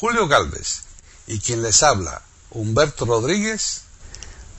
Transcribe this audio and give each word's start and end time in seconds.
Julio 0.00 0.28
Galvez 0.28 0.84
y 1.26 1.40
quien 1.40 1.60
les 1.60 1.82
habla, 1.82 2.22
Humberto 2.52 3.04
Rodríguez, 3.04 3.82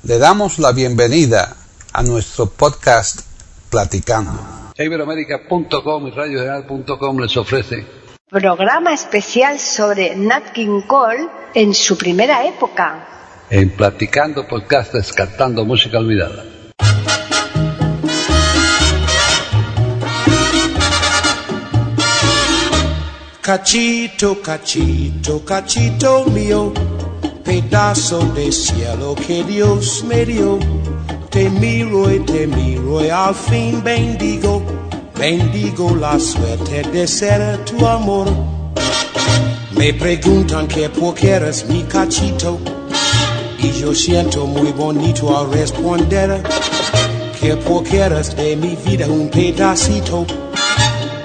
le 0.04 0.18
damos 0.18 0.60
la 0.60 0.74
bienvenida 0.74 1.56
a 1.94 2.04
nuestro 2.04 2.48
podcast 2.48 3.22
Platicando. 3.70 4.74
Iberoamérica.com 4.78 6.08
y 6.08 6.12
radiogeneral.com 6.12 7.20
les 7.20 7.38
ofrece 7.38 7.88
programa 8.30 8.94
especial 8.94 9.60
sobre 9.60 10.14
Nat 10.18 10.52
King 10.52 10.82
Cole 10.82 11.30
en 11.54 11.74
su 11.74 11.98
primera 11.98 12.46
época. 12.46 13.08
En 13.50 13.70
Platicando 13.70 14.46
Podcast 14.46 14.94
Descartando 14.94 15.64
Música 15.64 16.00
Olvidada. 16.00 16.49
Cachito, 23.50 24.36
cachito, 24.44 25.44
cachito 25.44 26.24
mío, 26.26 26.72
pedazo 27.44 28.20
de 28.36 28.52
cielo 28.52 29.16
que 29.16 29.44
Dios 29.44 30.04
me 30.04 30.24
dio. 30.24 30.60
Te 31.32 31.50
miro 31.50 32.14
y 32.14 32.20
te 32.20 32.46
miro 32.46 33.04
y 33.04 33.10
al 33.10 33.34
fin 33.34 33.84
bendigo, 33.84 34.62
bendigo 35.18 35.96
la 35.96 36.20
suerte 36.20 36.84
de 36.92 37.08
ser 37.08 37.66
tu 37.66 37.88
amor. 37.88 38.28
Me 39.72 39.96
preguntan 39.96 40.68
que 40.68 40.88
por 40.88 41.16
qué 41.16 41.32
eres 41.32 41.66
mi 41.66 41.82
cachito 41.86 42.60
y 43.58 43.72
yo 43.72 43.96
siento 43.96 44.46
muy 44.46 44.72
bonito 44.74 45.36
al 45.36 45.52
responder 45.52 46.44
que 47.42 47.58
por 47.58 47.82
qué 47.82 48.02
eres 48.02 48.36
de 48.36 48.56
mi 48.56 48.76
vida 48.76 49.08
un 49.08 49.28
pedacito 49.28 50.28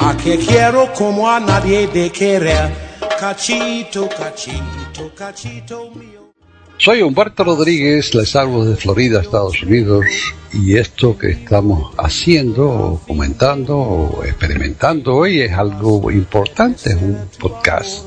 a 0.07 0.15
que 0.15 0.37
quiero 0.37 0.93
como 0.93 1.31
a 1.31 1.41
nadie 1.41 1.87
de 1.87 2.11
querer. 2.11 2.71
Cachito, 3.19 4.07
cachito, 4.07 5.11
cachito 5.17 5.91
mío. 5.93 6.35
Soy 6.77 7.01
Humberto 7.01 7.43
Rodríguez, 7.43 8.15
les 8.15 8.37
hablo 8.37 8.67
de 8.67 8.77
Florida, 8.77 9.23
Estados 9.23 9.63
Unidos, 9.63 10.05
y 10.53 10.77
esto 10.77 11.17
que 11.17 11.31
estamos 11.31 11.95
haciendo, 11.97 13.01
comentando, 13.07 13.79
o 13.79 14.25
experimentando 14.25 15.15
hoy 15.15 15.41
es 15.41 15.53
algo 15.53 16.11
importante, 16.11 16.91
es 16.91 16.97
un 16.97 17.17
podcast 17.39 18.05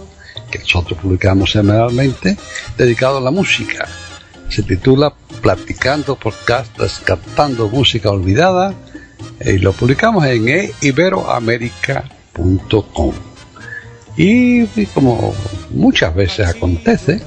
que 0.51 0.59
nosotros 0.59 0.99
publicamos 0.99 1.51
semanalmente 1.51 2.37
dedicado 2.77 3.17
a 3.17 3.21
la 3.21 3.31
música. 3.31 3.87
Se 4.49 4.61
titula 4.61 5.13
Platicando 5.41 6.15
Podcast, 6.15 6.77
Descartando 6.77 7.69
Música 7.69 8.11
Olvidada, 8.11 8.75
y 9.39 9.59
lo 9.59 9.73
publicamos 9.73 10.25
en 10.25 10.71
iberoamerica.com. 10.81 13.13
Y, 14.17 14.65
como 14.87 15.33
muchas 15.69 16.13
veces 16.15 16.47
acontece, 16.47 17.21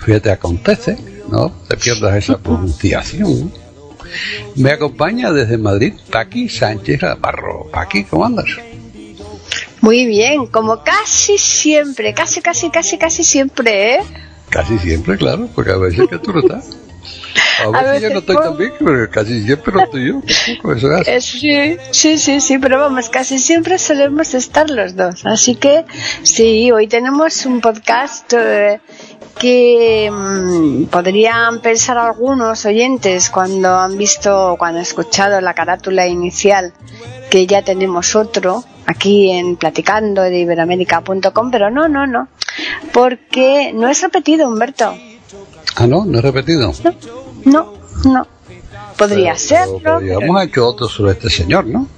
fíjate, 0.00 0.30
acontece, 0.30 0.96
no 1.30 1.52
te 1.68 1.76
pierdas 1.76 2.16
esa 2.16 2.38
pronunciación. 2.38 3.52
Me 4.56 4.70
acompaña 4.70 5.30
desde 5.32 5.58
Madrid 5.58 5.94
Paqui 6.10 6.48
Sánchez 6.48 7.02
Navarro. 7.02 7.68
Paqui, 7.70 8.04
¿cómo 8.04 8.24
andas? 8.24 8.46
Muy 9.82 10.06
bien, 10.06 10.46
como 10.46 10.82
casi 10.82 11.36
siempre, 11.36 12.14
casi, 12.14 12.40
casi, 12.40 12.70
casi, 12.70 12.96
casi 12.96 13.22
siempre, 13.22 13.96
¿eh? 13.96 14.00
Casi 14.48 14.78
siempre, 14.78 15.18
claro, 15.18 15.50
porque 15.54 15.72
a 15.72 15.76
veces 15.76 16.08
que 16.08 16.18
tú 16.18 16.32
no 16.32 16.40
estás. 16.40 16.78
A 17.62 17.82
veces, 17.82 18.02
yo 18.02 18.10
no 18.10 18.18
estoy 18.18 18.36
tan 18.36 18.56
bien, 18.56 18.72
pero 18.78 19.10
casi 19.10 19.42
siempre 19.42 19.72
lo 19.72 19.84
estoy 19.84 20.08
yo. 20.08 20.22
sí, 21.20 21.76
sí, 21.90 22.18
sí, 22.18 22.40
sí, 22.40 22.58
pero 22.58 22.78
vamos, 22.78 23.08
casi 23.08 23.38
siempre 23.38 23.78
solemos 23.78 24.34
estar 24.34 24.68
los 24.70 24.96
dos. 24.96 25.24
Así 25.24 25.56
que 25.56 25.84
sí, 26.22 26.70
hoy 26.72 26.88
tenemos 26.88 27.46
un 27.46 27.60
podcast 27.60 28.32
eh, 28.34 28.80
que 29.38 30.10
mmm, 30.12 30.84
podrían 30.84 31.60
pensar 31.60 31.98
algunos 31.98 32.64
oyentes 32.64 33.30
cuando 33.30 33.78
han 33.78 33.96
visto, 33.96 34.56
cuando 34.58 34.78
han 34.78 34.82
escuchado 34.82 35.40
la 35.40 35.54
carátula 35.54 36.06
inicial, 36.06 36.72
que 37.30 37.46
ya 37.46 37.62
tenemos 37.62 38.14
otro 38.14 38.64
aquí 38.86 39.30
en 39.30 39.56
platicando 39.56 40.22
de 40.22 40.40
iberoamérica.com, 40.40 41.50
pero 41.50 41.70
no, 41.70 41.88
no, 41.88 42.06
no, 42.06 42.28
porque 42.92 43.72
no 43.74 43.88
es 43.88 44.02
repetido, 44.02 44.48
Humberto. 44.48 44.94
Ah, 45.76 45.86
no, 45.86 46.04
no 46.04 46.18
es 46.18 46.24
repetido. 46.24 46.72
No, 46.84 47.23
no, 47.44 47.74
no. 48.04 48.26
Podría 48.96 49.36
serlo. 49.36 49.80
Podríamos 49.82 50.22
pero... 50.22 50.40
hecho 50.40 50.66
otro 50.66 50.88
sobre 50.88 51.12
este 51.12 51.30
señor, 51.30 51.66
¿no? 51.66 51.88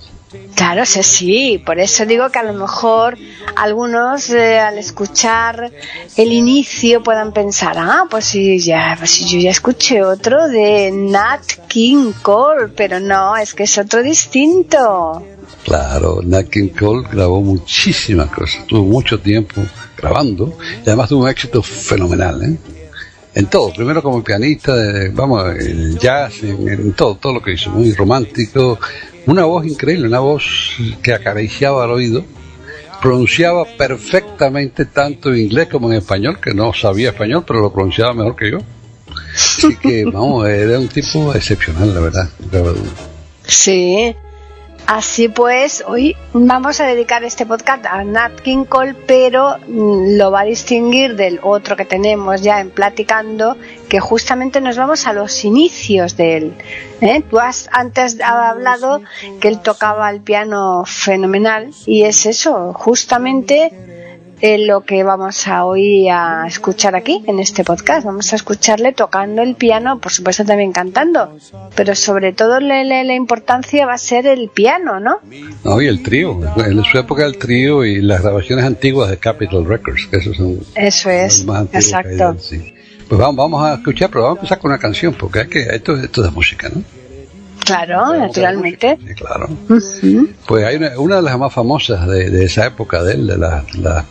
Claro, 0.55 0.85
sí, 0.87 1.03
sí, 1.03 1.63
por 1.65 1.79
eso 1.79 2.05
digo 2.07 2.31
que 2.31 2.39
a 2.39 2.43
lo 2.43 2.53
mejor 2.55 3.17
algunos 3.57 4.31
eh, 4.31 4.59
al 4.59 4.79
escuchar 4.79 5.71
el 6.17 6.33
inicio 6.33 7.03
puedan 7.03 7.33
pensar, 7.33 7.77
ah, 7.79 8.05
pues 8.11 8.25
sí, 8.25 8.59
ya, 8.59 8.97
pues 8.99 9.11
sí, 9.11 9.25
yo 9.27 9.39
ya 9.39 9.51
escuché 9.51 10.03
otro 10.03 10.49
de 10.49 10.91
Nat 10.93 11.43
King 11.69 12.13
Cole, 12.23 12.69
pero 12.75 13.01
no, 13.01 13.37
es 13.37 13.55
que 13.55 13.65
es 13.65 13.79
otro 13.79 14.03
distinto. 14.03 15.25
Claro, 15.65 16.21
Nat 16.25 16.49
King 16.49 16.69
Cole 16.69 17.07
grabó 17.11 17.41
muchísimas 17.43 18.31
cosas, 18.31 18.67
tuvo 18.67 18.85
mucho 18.85 19.21
tiempo 19.21 19.63
grabando 19.97 20.57
y 20.79 20.89
además 20.89 21.09
tuvo 21.09 21.25
un 21.25 21.29
éxito 21.29 21.63
fenomenal, 21.63 22.43
¿eh? 22.43 22.59
En 23.37 23.47
todo, 23.49 23.71
primero 23.71 24.03
como 24.03 24.25
pianista, 24.25 24.75
de, 24.75 25.11
vamos, 25.11 25.45
el 25.57 25.99
jazz, 25.99 26.43
en, 26.43 26.67
en, 26.69 26.93
todo, 26.95 27.17
todo 27.17 27.35
lo 27.35 27.43
que 27.43 27.53
hizo, 27.53 27.69
muy 27.69 27.93
romántico, 27.93 28.79
una 29.27 29.45
voz 29.45 29.67
increíble, 29.67 30.09
una 30.09 30.21
voz 30.21 30.75
que 31.03 31.13
acariciaba 31.13 31.85
al 31.85 31.91
oído, 31.91 32.25
pronunciaba 33.03 33.67
perfectamente 33.77 34.87
tanto 34.87 35.35
en 35.35 35.43
inglés 35.43 35.69
como 35.69 35.93
en 35.93 35.99
español, 35.99 36.41
que 36.41 36.55
no 36.55 36.73
sabía 36.73 37.11
español, 37.11 37.45
pero 37.47 37.61
lo 37.61 37.71
pronunciaba 37.71 38.15
mejor 38.15 38.37
que 38.37 38.53
yo. 38.53 38.59
Así 39.35 39.77
que, 39.77 40.07
vamos, 40.07 40.49
era 40.49 40.79
un 40.79 40.89
tipo 40.89 41.35
excepcional, 41.35 41.95
la 41.95 42.01
verdad. 42.01 42.31
Sí, 43.49 44.13
Así 44.87 45.29
pues, 45.29 45.83
hoy 45.85 46.15
vamos 46.33 46.79
a 46.79 46.87
dedicar 46.87 47.25
este 47.25 47.45
podcast 47.45 47.85
a 47.87 48.05
Nat 48.05 48.41
King 48.41 48.65
Cole, 48.65 48.95
pero 48.95 49.57
lo 49.67 50.31
va 50.31 50.43
a 50.43 50.45
distinguir 50.45 51.17
del 51.17 51.41
otro 51.43 51.75
que 51.75 51.85
tenemos 51.85 52.41
ya 52.41 52.61
en 52.61 52.71
Platicando, 52.71 53.57
que 53.89 53.99
justamente 53.99 54.61
nos 54.61 54.77
vamos 54.77 55.09
a 55.09 55.13
los 55.13 55.45
inicios 55.45 56.17
de 56.17 56.37
él. 56.37 56.55
¿eh? 57.01 57.21
Tú 57.29 57.41
has 57.41 57.69
antes 57.73 58.21
hablado 58.21 59.03
que 59.41 59.49
él 59.49 59.61
tocaba 59.61 60.09
el 60.09 60.21
piano 60.21 60.85
fenomenal 60.87 61.71
y 61.85 62.05
es 62.05 62.25
eso, 62.25 62.73
justamente 62.73 63.73
eh, 64.41 64.59
lo 64.59 64.83
que 64.83 65.03
vamos 65.03 65.49
a 65.49 65.65
hoy 65.65 66.09
a 66.09 66.45
escuchar 66.47 66.95
aquí 66.95 67.23
en 67.27 67.39
este 67.39 67.65
podcast. 67.65 68.05
Vamos 68.05 68.33
a 68.33 68.37
escucharle 68.37 68.93
tocando 68.93 69.43
el 69.43 69.55
piano, 69.55 69.99
por 69.99 70.13
supuesto 70.13 70.45
también 70.45 70.73
cantando, 70.73 71.37
pero 71.75 71.95
sobre 71.95 72.33
todo 72.33 72.61
la, 72.61 72.85
la, 72.85 73.03
la 73.05 73.15
importancia 73.15 73.87
va 73.87 73.95
a 73.95 73.99
ser 73.99 74.27
el 74.27 74.49
piano, 74.49 75.01
¿no? 75.01 75.21
No, 75.65 75.81
y 75.81 75.87
el 75.87 76.03
trío, 76.03 76.39
en 76.57 76.85
su 76.85 76.99
época 76.99 77.25
el 77.25 77.39
trío 77.39 77.85
y 77.85 78.03
las 78.03 78.23
grabaciones 78.23 78.65
antiguas 78.65 79.11
de 79.11 79.17
Capitol 79.19 79.67
Records, 79.67 80.07
que 80.11 80.19
esos 80.19 80.37
son 80.37 80.59
Eso 80.75 81.11
es, 81.11 81.47
exacto. 81.73 82.31
Hay, 82.31 82.39
sí. 82.39 82.75
Pues 83.09 83.21
vamos, 83.21 83.37
vamos 83.37 83.63
a 83.63 83.75
escuchar, 83.75 84.11
pero 84.11 84.25
vamos 84.25 84.39
a 84.39 84.41
empezar 84.41 84.59
con 84.59 84.71
una 84.71 84.79
canción, 84.79 85.15
porque 85.15 85.43
es 85.43 85.49
que 85.49 85.61
esto, 85.61 85.97
esto 85.97 86.25
es 86.25 86.33
música, 86.33 86.69
¿no? 86.69 86.83
Claro, 87.65 88.15
naturalmente. 88.15 88.99
Sí, 89.07 89.15
claro. 89.15 89.49
Uh 89.69 89.75
-huh. 89.75 90.29
Pues 90.47 90.65
hay 90.65 90.77
una, 90.77 90.99
una, 90.99 91.17
de 91.17 91.23
las 91.23 91.39
más 91.39 91.53
famosas 91.53 92.07
de, 92.07 92.31
de 92.31 92.45
esa 92.45 92.67
época 92.67 93.03
de 93.03 93.15
él, 93.15 93.27
de 93.27 93.39
las 93.39 93.75
la 93.77 94.05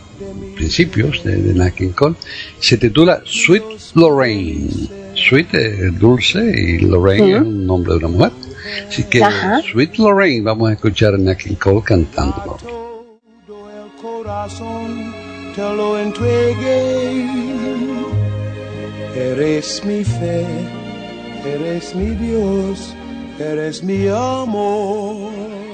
principios 0.54 1.22
de, 1.24 1.36
de 1.36 1.54
Nat 1.54 1.74
King 1.74 1.90
Cole, 1.90 2.16
se 2.58 2.76
titula 2.76 3.22
Sweet 3.24 3.64
Lorraine. 3.94 4.68
Sweet 5.14 5.54
es 5.54 5.98
dulce 5.98 6.40
y 6.40 6.78
Lorraine 6.78 7.36
uh 7.36 7.38
-huh. 7.38 7.40
es 7.40 7.42
un 7.42 7.66
nombre 7.66 7.92
de 7.94 7.98
una 7.98 8.08
mujer. 8.08 8.32
Así 8.88 9.04
que. 9.04 9.22
Sweet 9.70 9.98
Lorraine 9.98 10.42
vamos 10.42 10.70
a 10.70 10.72
escuchar 10.74 11.14
a 11.14 11.18
Nat 11.18 11.38
King 11.38 11.56
Cole 11.56 11.82
cantando. 11.84 12.58
Te 15.56 15.62
lo 15.62 15.98
entregué, 15.98 17.26
eres 19.14 19.82
mi 19.86 20.04
fe, 20.04 20.44
eres 21.46 21.94
mi 21.94 22.10
Dios, 22.14 22.94
eres 23.38 23.82
mi 23.82 24.06
amor. 24.08 25.65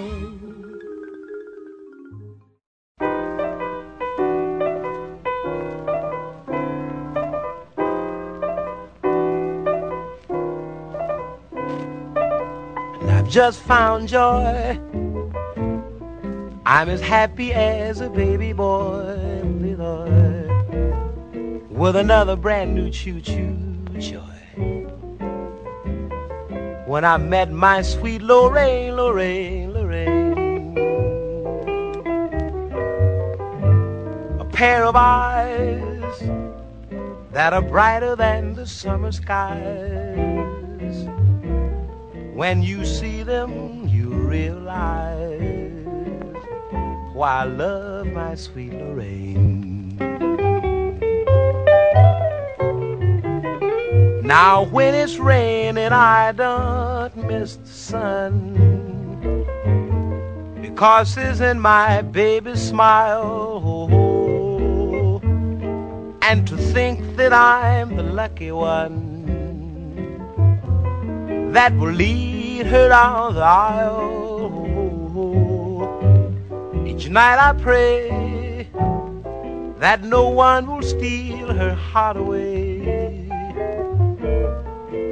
Just 13.33 13.61
found 13.61 14.09
joy. 14.09 14.79
I'm 16.67 16.91
as 16.91 17.01
happy 17.01 17.55
as 17.55 18.03
a 18.03 18.11
baby 18.11 18.53
boy, 18.53 19.41
with 21.71 21.97
another 21.97 22.37
brand 22.37 22.75
new 22.75 22.91
choo 22.91 23.23
choo 23.23 23.57
joy. 23.99 24.21
When 26.85 27.07
I 27.07 27.17
met 27.17 27.51
my 27.51 27.81
sweet 27.81 28.21
Lorraine, 28.21 28.97
Lorraine, 28.97 29.73
Lorraine. 29.73 30.77
A 34.41 34.45
pair 34.45 34.85
of 34.85 34.95
eyes 34.95 36.21
that 37.31 37.55
are 37.55 37.63
brighter 37.63 38.15
than 38.15 38.53
the 38.53 38.67
summer 38.67 39.11
skies. 39.11 40.52
When 42.35 42.63
you 42.63 42.87
see 42.87 43.23
them, 43.23 43.87
you 43.89 44.09
realize 44.09 45.61
why 47.13 47.43
I 47.43 47.45
love 47.45 48.07
my 48.07 48.35
sweet 48.37 48.73
Lorraine. 48.73 49.99
Now 54.25 54.65
when 54.65 54.95
it's 54.95 55.19
raining, 55.19 55.93
I 55.93 56.33
don't 56.33 57.15
miss 57.29 57.57
the 57.57 57.67
sun 57.69 58.55
because 60.63 61.19
it's 61.19 61.41
in 61.41 61.61
my 61.61 62.01
baby's 62.01 62.63
smile. 62.63 63.61
And 66.23 66.49
to 66.49 66.57
think 66.57 67.17
that 67.17 67.35
I'm 67.35 67.95
the 67.95 68.05
lucky 68.05 68.53
one 68.53 69.12
that 71.53 71.77
will 71.77 71.93
lead 71.93 72.65
her 72.65 72.89
down 72.89 73.35
the 73.35 73.43
aisle. 73.43 74.49
Each 76.87 77.11
night 77.11 77.39
I 77.39 77.53
pray 77.53 78.69
that 79.79 80.03
no 80.03 80.31
one 80.31 80.67
will 80.67 80.83
steal 80.83 81.53
her 81.53 81.75
heart 81.75 82.17
away. 82.17 83.29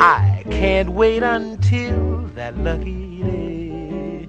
I 0.01 0.43
can't 0.51 0.89
wait 0.89 1.23
until 1.23 2.25
that 2.35 2.57
lucky 2.57 3.23
day 3.23 4.29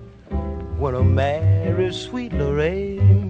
when 0.77 0.95
I 0.95 1.01
marry 1.01 1.93
sweet 1.93 2.33
Lorraine. 2.33 3.20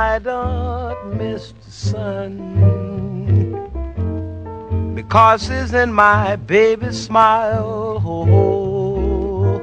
I 0.00 0.18
don't 0.18 1.18
miss 1.18 1.52
the 1.62 1.70
sun. 1.70 2.32
Because 4.94 5.50
it's 5.50 5.74
in 5.74 5.92
my 5.92 6.36
baby's 6.36 6.98
smile. 6.98 8.00
Oh, 8.02 9.60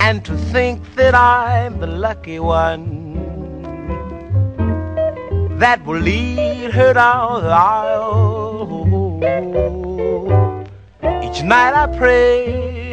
and 0.00 0.22
to 0.26 0.36
think 0.52 0.82
that 0.96 1.14
I'm 1.14 1.80
the 1.80 1.86
lucky 1.86 2.40
one 2.40 2.84
that 5.58 5.82
will 5.86 6.00
lead 6.00 6.72
her 6.72 6.92
down 6.92 7.42
the 7.42 7.48
aisle. 7.48 9.16
Each 11.24 11.42
night 11.42 11.72
I 11.72 11.86
pray 11.96 12.92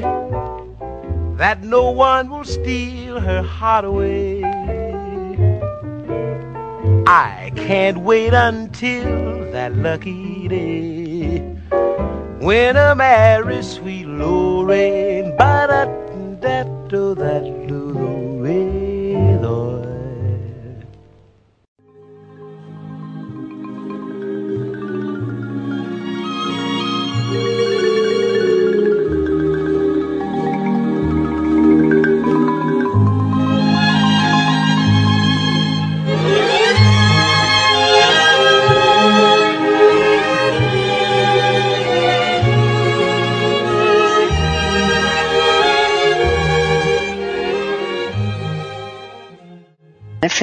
that 1.35 1.63
no 1.63 1.91
one 1.91 2.29
will 2.29 2.45
steal 2.45 3.19
her 3.19 3.41
heart 3.41 3.83
away. 3.83 4.42
I 7.15 7.51
can't 7.56 8.00
wait 8.00 8.33
until 8.33 9.51
that 9.51 9.75
lucky 9.75 10.48
day 10.48 11.38
when 12.39 12.75
I 12.75 12.95
marry 12.95 13.62
sweet 13.62 14.07
Lorraine. 14.07 15.38
Ba 15.38 15.68
da 15.69 15.86
da 16.42 16.63
da 16.89 17.13
that 17.13 17.44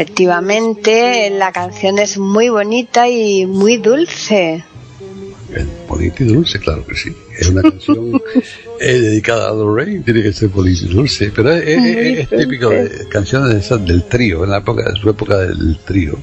Efectivamente, 0.00 1.29
la 1.29 1.52
canción 1.52 1.99
es 1.99 2.17
muy 2.17 2.49
bonita 2.49 3.06
y 3.06 3.44
muy 3.44 3.76
dulce. 3.76 4.64
bonita 5.87 6.25
y 6.25 6.26
dulce, 6.26 6.58
claro 6.58 6.87
que 6.87 6.94
sí. 6.94 7.14
Es 7.38 7.50
una 7.50 7.61
canción 7.61 8.19
eh, 8.81 8.99
dedicada 8.99 9.50
a 9.50 9.52
Lorraine, 9.52 10.02
tiene 10.02 10.23
que 10.23 10.32
ser 10.32 10.49
bonita 10.49 10.87
y 10.87 10.88
dulce, 10.88 11.31
pero 11.37 11.52
es, 11.52 12.31
típico 12.31 12.70
de 12.70 13.08
canciones 13.11 13.52
de 13.52 13.61
esas 13.61 13.85
del 13.85 14.05
trío, 14.05 14.43
en 14.44 14.52
la 14.52 14.56
época, 14.56 14.91
su 14.97 15.11
época 15.11 15.37
del 15.37 15.79
trío. 15.85 16.17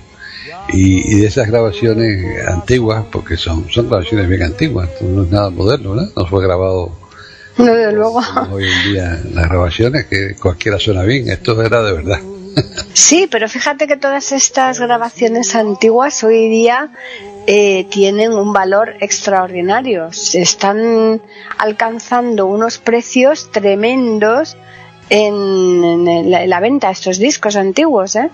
Y, 0.69 1.19
de 1.19 1.27
esas 1.27 1.47
grabaciones 1.47 2.47
antiguas, 2.47 3.05
porque 3.11 3.37
son, 3.37 3.69
son 3.69 3.89
grabaciones 3.89 4.27
bien 4.27 4.41
antiguas, 4.41 4.89
no 5.01 5.21
es 5.21 5.29
nada 5.29 5.51
moderno, 5.51 5.91
¿verdad? 5.91 6.09
No 6.15 6.25
fue 6.25 6.43
grabado 6.43 6.97
no, 7.59 7.91
luego. 7.91 8.21
hoy 8.51 8.63
en 8.63 8.91
día 8.91 9.21
las 9.35 9.47
grabaciones 9.47 10.07
que 10.07 10.33
cualquiera 10.33 10.79
suena 10.79 11.03
bien, 11.03 11.29
esto 11.29 11.61
era 11.61 11.83
de 11.83 11.93
verdad. 11.93 12.19
Sí, 12.93 13.27
pero 13.29 13.47
fíjate 13.47 13.87
que 13.87 13.97
todas 13.97 14.31
estas 14.31 14.79
grabaciones 14.79 15.55
antiguas 15.55 16.23
hoy 16.23 16.49
día 16.49 16.89
eh, 17.45 17.85
tienen 17.89 18.33
un 18.33 18.53
valor 18.53 18.95
extraordinario. 18.99 20.11
Se 20.11 20.41
están 20.41 21.21
alcanzando 21.57 22.47
unos 22.47 22.77
precios 22.79 23.51
tremendos 23.51 24.57
en, 25.09 26.29
la, 26.29 26.59
venta 26.59 26.87
de 26.87 26.93
estos 26.93 27.19
discos 27.19 27.55
antiguos, 27.55 28.15
¿eh? 28.15 28.29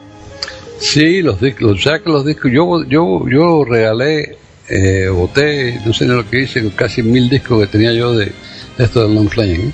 Sí, 0.79 1.21
los 1.21 1.39
discos, 1.39 1.83
ya 1.83 1.99
que 1.99 2.09
los 2.09 2.25
discos, 2.25 2.51
yo, 2.51 2.83
yo, 2.85 3.25
yo 3.29 3.63
regalé, 3.63 4.37
eh, 4.67 5.07
boté, 5.09 5.79
no 5.85 5.93
sé 5.93 6.05
lo 6.05 6.27
que 6.27 6.41
hice, 6.41 6.67
casi 6.75 7.03
mil 7.03 7.29
discos 7.29 7.61
que 7.61 7.67
tenía 7.67 7.93
yo 7.93 8.13
de, 8.13 8.31
esto 8.77 9.07
de 9.07 9.13
Long 9.13 9.29
Flying. 9.29 9.71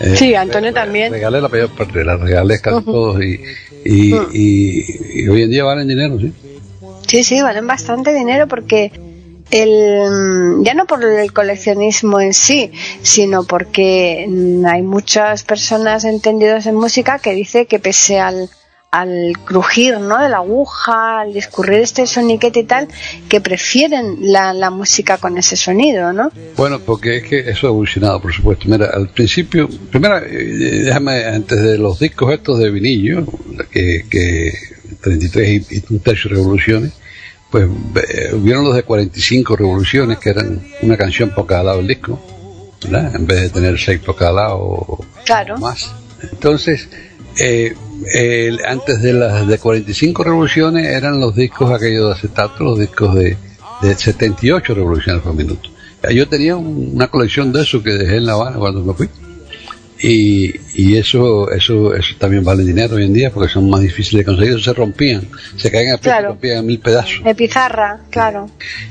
¿Eh? 0.00 0.16
sí, 0.16 0.34
Antonio 0.34 0.72
también. 0.72 1.12
Regalé 1.12 1.40
la 1.40 1.48
mayor 1.48 1.70
parte, 1.70 2.04
la 2.04 2.16
regalé 2.16 2.60
casi 2.60 2.84
todos 2.84 3.22
y, 3.22 3.40
Mm. 3.88 4.30
Y, 4.32 5.28
hoy 5.28 5.42
en 5.42 5.50
día 5.50 5.64
valen 5.64 5.88
dinero, 5.88 6.18
¿sí? 6.18 6.32
Sí, 7.06 7.24
sí, 7.24 7.40
valen 7.40 7.66
bastante 7.66 8.12
dinero 8.12 8.48
porque 8.48 8.90
el, 9.50 10.62
ya 10.62 10.74
no 10.74 10.86
por 10.86 11.04
el 11.04 11.32
coleccionismo 11.32 12.20
en 12.20 12.34
sí, 12.34 12.72
sino 13.02 13.44
porque 13.44 14.28
hay 14.66 14.82
muchas 14.82 15.44
personas 15.44 16.04
entendidas 16.04 16.66
en 16.66 16.74
música 16.74 17.20
que 17.20 17.32
dice 17.32 17.66
que 17.66 17.78
pese 17.78 18.18
al, 18.18 18.50
al 18.96 19.34
crujir 19.44 19.98
¿no? 20.00 20.18
de 20.18 20.28
la 20.30 20.38
aguja, 20.38 21.20
al 21.20 21.34
discurrir 21.34 21.80
este 21.80 22.06
soniquete 22.06 22.60
y 22.60 22.64
tal, 22.64 22.88
que 23.28 23.42
prefieren 23.42 24.16
la, 24.20 24.54
la, 24.54 24.70
música 24.70 25.18
con 25.18 25.36
ese 25.36 25.54
sonido, 25.54 26.14
¿no? 26.14 26.30
Bueno, 26.56 26.80
porque 26.80 27.18
es 27.18 27.24
que 27.24 27.38
eso 27.50 27.66
ha 27.66 27.70
evolucionado, 27.70 28.20
por 28.22 28.32
supuesto. 28.32 28.68
Mira, 28.68 28.86
al 28.86 29.08
principio, 29.10 29.68
primero, 29.90 30.16
eh, 30.18 30.82
déjame, 30.84 31.24
antes 31.24 31.60
de 31.60 31.76
los 31.76 31.98
discos 31.98 32.32
estos 32.32 32.58
de 32.58 32.70
vinillo, 32.70 33.26
que, 33.70 34.06
que 34.08 34.52
33 35.02 35.72
y, 35.72 35.84
un 35.90 36.00
tercio 36.00 36.30
revoluciones, 36.30 36.92
pues 37.50 37.68
eh, 38.08 38.30
hubieron 38.32 38.64
los 38.64 38.74
de 38.74 38.82
45 38.82 39.56
revoluciones, 39.56 40.18
que 40.18 40.30
eran 40.30 40.62
una 40.80 40.96
canción 40.96 41.30
por 41.34 41.46
cada 41.46 41.64
lado 41.64 41.78
del 41.78 41.88
disco, 41.88 42.18
¿verdad? 42.82 43.14
En 43.14 43.26
vez 43.26 43.42
de 43.42 43.50
tener 43.50 43.78
seis 43.78 44.00
por 44.00 44.16
cada 44.16 44.32
lado 44.32 44.56
o 44.58 45.04
más. 45.60 45.92
Entonces, 46.32 46.88
eh, 47.38 47.74
antes 48.66 49.02
de 49.02 49.12
las 49.12 49.46
de 49.46 49.58
45 49.58 50.24
revoluciones 50.24 50.86
eran 50.86 51.20
los 51.20 51.34
discos 51.34 51.70
aquellos 51.72 52.06
de 52.08 52.12
acetato, 52.14 52.64
los 52.64 52.78
discos 52.78 53.14
de, 53.14 53.36
de 53.82 53.94
78 53.94 54.74
revoluciones 54.74 55.22
por 55.22 55.34
minuto. 55.34 55.70
Yo 56.12 56.28
tenía 56.28 56.56
una 56.56 57.08
colección 57.08 57.52
de 57.52 57.62
eso 57.62 57.82
que 57.82 57.90
dejé 57.90 58.16
en 58.16 58.26
La 58.26 58.34
Habana 58.34 58.58
cuando 58.58 58.82
me 58.82 58.92
fui. 58.94 59.08
y, 59.98 60.52
y 60.74 60.96
eso, 60.98 61.50
eso 61.50 61.94
eso 61.94 62.14
también 62.18 62.44
vale 62.44 62.62
dinero 62.64 62.96
hoy 62.96 63.04
en 63.06 63.14
día 63.14 63.30
porque 63.32 63.50
son 63.50 63.68
más 63.70 63.80
difíciles 63.80 64.24
de 64.26 64.30
conseguir 64.30 64.62
se 64.62 64.74
rompían 64.74 65.26
se 65.56 65.70
caían 65.70 65.94
a 65.94 65.98
Claro. 65.98 66.22
se 66.22 66.28
rompían 66.28 66.58
en 66.58 66.66
mil 66.66 66.78
pedazos 66.80 67.24
De 67.24 67.34
pizarra, 67.34 68.00
claro. 68.10 68.48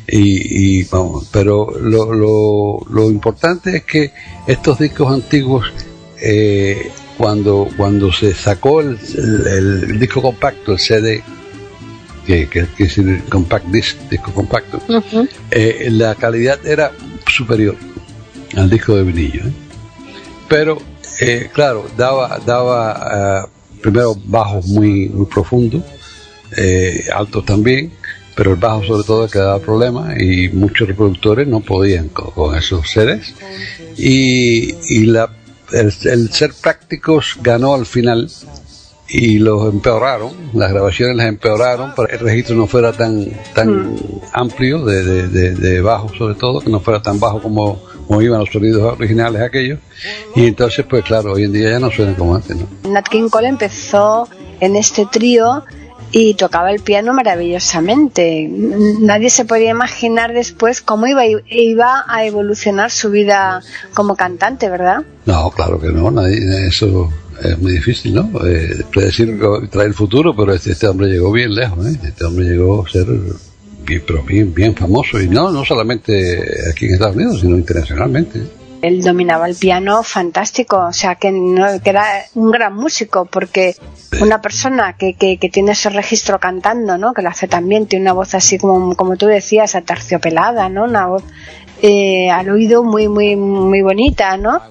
y, 0.08 0.80
y 0.80 0.84
vamos, 0.86 1.30
pero 1.32 1.72
lo, 1.80 2.12
lo, 2.12 2.80
lo 2.90 3.10
importante 3.12 3.78
es 3.78 3.84
que 3.84 4.12
estos 4.48 4.80
discos 4.80 5.14
antiguos 5.14 5.72
eh, 6.22 6.90
cuando 7.18 7.70
cuando 7.78 8.12
se 8.12 8.34
sacó 8.34 8.82
el, 8.82 8.98
el- 9.18 9.84
el 9.92 10.00
disco 10.00 10.22
compacto 10.22 10.74
el 10.74 10.80
CD 10.80 11.24
que, 12.26 12.48
que, 12.50 12.66
que 12.76 12.84
es 12.86 12.98
el 12.98 13.24
compact 13.26 13.68
disc 13.68 13.98
disco 14.10 14.32
compacto 14.34 14.80
eh, 15.52 15.88
la 15.92 16.16
calidad 16.16 16.66
era 16.66 16.92
superior 17.28 17.76
al 18.56 18.70
disco 18.70 18.96
de 18.96 19.04
vinillo 19.04 19.42
¿eh? 19.46 19.52
pero 20.50 20.78
eh, 21.22 21.50
claro 21.54 21.86
daba 21.98 22.40
daba 22.46 22.92
ah, 23.44 23.50
primero 23.82 24.16
bajos 24.26 24.68
muy 24.68 25.08
muy 25.10 25.26
profundos 25.28 25.84
eh, 26.58 27.06
altos 27.14 27.46
también 27.46 27.92
pero 28.36 28.52
el 28.52 28.58
bajo 28.58 28.84
sobre 28.84 29.04
todo 29.06 29.28
que 29.30 29.40
daba 29.40 29.60
problemas 29.60 30.20
y 30.20 30.50
muchos 30.50 30.88
reproductores 30.88 31.48
no 31.48 31.62
podían 31.62 32.10
con, 32.10 32.32
con 32.32 32.56
esos 32.58 32.90
CDs 32.90 33.34
y, 33.98 34.74
y 34.90 35.06
la, 35.06 35.30
el, 35.76 35.94
el 36.12 36.32
ser 36.32 36.54
prácticos 36.54 37.38
ganó 37.42 37.74
al 37.76 37.86
final 37.86 38.30
y 39.08 39.38
los 39.38 39.72
empeoraron, 39.72 40.32
las 40.54 40.72
grabaciones 40.72 41.16
las 41.16 41.28
empeoraron 41.28 41.94
para 41.94 42.08
que 42.10 42.16
el 42.16 42.22
registro 42.22 42.56
no 42.56 42.66
fuera 42.66 42.92
tan 42.92 43.26
tan 43.54 43.96
amplio 44.34 44.84
de, 44.84 45.04
de, 45.04 45.28
de- 45.28 45.52
de 45.56 45.82
bajo 45.82 46.10
sobre 46.18 46.34
todo, 46.36 46.60
que 46.60 46.72
no 46.72 46.80
fuera 46.80 47.02
tan 47.04 47.20
bajo 47.20 47.40
como, 47.40 47.80
como 48.08 48.22
iban 48.24 48.40
los 48.40 48.50
sonidos 48.50 48.82
originales 48.82 49.42
aquellos 49.44 49.78
y 50.36 50.48
entonces 50.48 50.86
pues 50.90 51.04
claro, 51.04 51.34
hoy 51.34 51.44
en 51.44 51.54
día 51.54 51.70
ya 51.70 51.80
no 51.80 51.92
suenan 51.92 52.16
como 52.16 52.36
antes, 52.36 52.58
¿no? 52.58 52.68
Nat 52.92 53.08
King 53.08 53.30
Cole 53.30 53.48
empezó 53.48 54.28
en 54.60 54.76
este 54.76 55.06
trío 55.06 55.64
y 56.18 56.34
tocaba 56.36 56.72
el 56.72 56.80
piano 56.80 57.14
maravillosamente. 57.14 58.48
Nadie 59.02 59.30
se 59.30 59.44
podía 59.44 59.72
imaginar 59.72 60.32
después 60.34 60.80
cómo 60.80 61.08
iba, 61.08 61.24
iba 61.50 62.06
a 62.08 62.26
evolucionar 62.26 62.90
su 62.90 63.12
vida 63.12 63.62
como 63.94 64.16
cantante, 64.16 64.70
¿verdad? 64.70 65.04
No, 65.26 65.52
claro 65.52 65.78
que 65.78 65.90
no, 65.90 66.10
nadie- 66.12 66.68
eso 66.70 67.10
es 67.44 67.60
muy 67.60 67.74
difícil, 67.74 68.14
¿no? 68.14 68.32
Eh, 68.48 68.86
predecir, 68.94 69.38
traer 69.70 69.90
el 69.90 69.94
futuro, 69.94 70.34
pero 70.34 70.54
este, 70.54 70.72
este 70.72 70.88
hombre 70.88 71.10
llegó 71.10 71.34
bien 71.34 71.54
lejos, 71.54 71.86
¿eh? 71.86 72.00
Este 72.02 72.24
hombre 72.24 72.46
llegó 72.46 72.86
a 72.86 72.90
ser 72.90 73.08
bien, 73.86 74.02
pero 74.08 74.24
bien, 74.24 74.54
bien 74.54 74.74
famoso, 74.74 75.20
y 75.20 75.28
no, 75.28 75.52
no 75.52 75.66
solamente 75.66 76.42
aquí 76.72 76.86
en 76.86 76.94
Estados 76.94 77.18
Unidos, 77.18 77.42
sino 77.42 77.58
internacionalmente. 77.58 78.40
Él 78.88 79.02
dominaba 79.02 79.48
el 79.48 79.56
piano 79.56 80.04
fantástico, 80.04 80.78
o 80.90 80.94
sea, 80.94 81.16
que, 81.16 81.32
no- 81.32 81.82
que 81.84 81.90
era 81.90 82.06
un 82.36 82.52
gran 82.52 82.74
músico, 82.76 83.26
porque 83.26 83.76
una 84.22 84.42
persona 84.42 84.94
que, 84.98 85.14
que, 85.16 85.38
que 85.38 85.50
tiene 85.50 85.72
ese 85.72 85.90
registro 85.90 86.40
cantando, 86.40 86.98
¿no? 86.98 87.14
Que 87.14 87.22
lo 87.22 87.30
hace 87.30 87.48
también, 87.48 87.88
tiene 87.88 88.04
una 88.04 88.14
voz 88.14 88.36
así 88.36 88.58
como, 88.58 88.96
como 88.96 89.16
tú 89.18 89.26
decías, 89.26 89.76
aterciopelada, 89.76 90.70
¿no? 90.70 90.84
Una 90.84 91.08
voz 91.08 91.24
eh, 91.82 92.30
al 92.30 92.50
oído 92.50 92.84
muy, 92.84 93.08
muy, 93.10 93.36
muy 93.36 93.82
bonita, 93.82 94.38
¿no? 94.38 94.62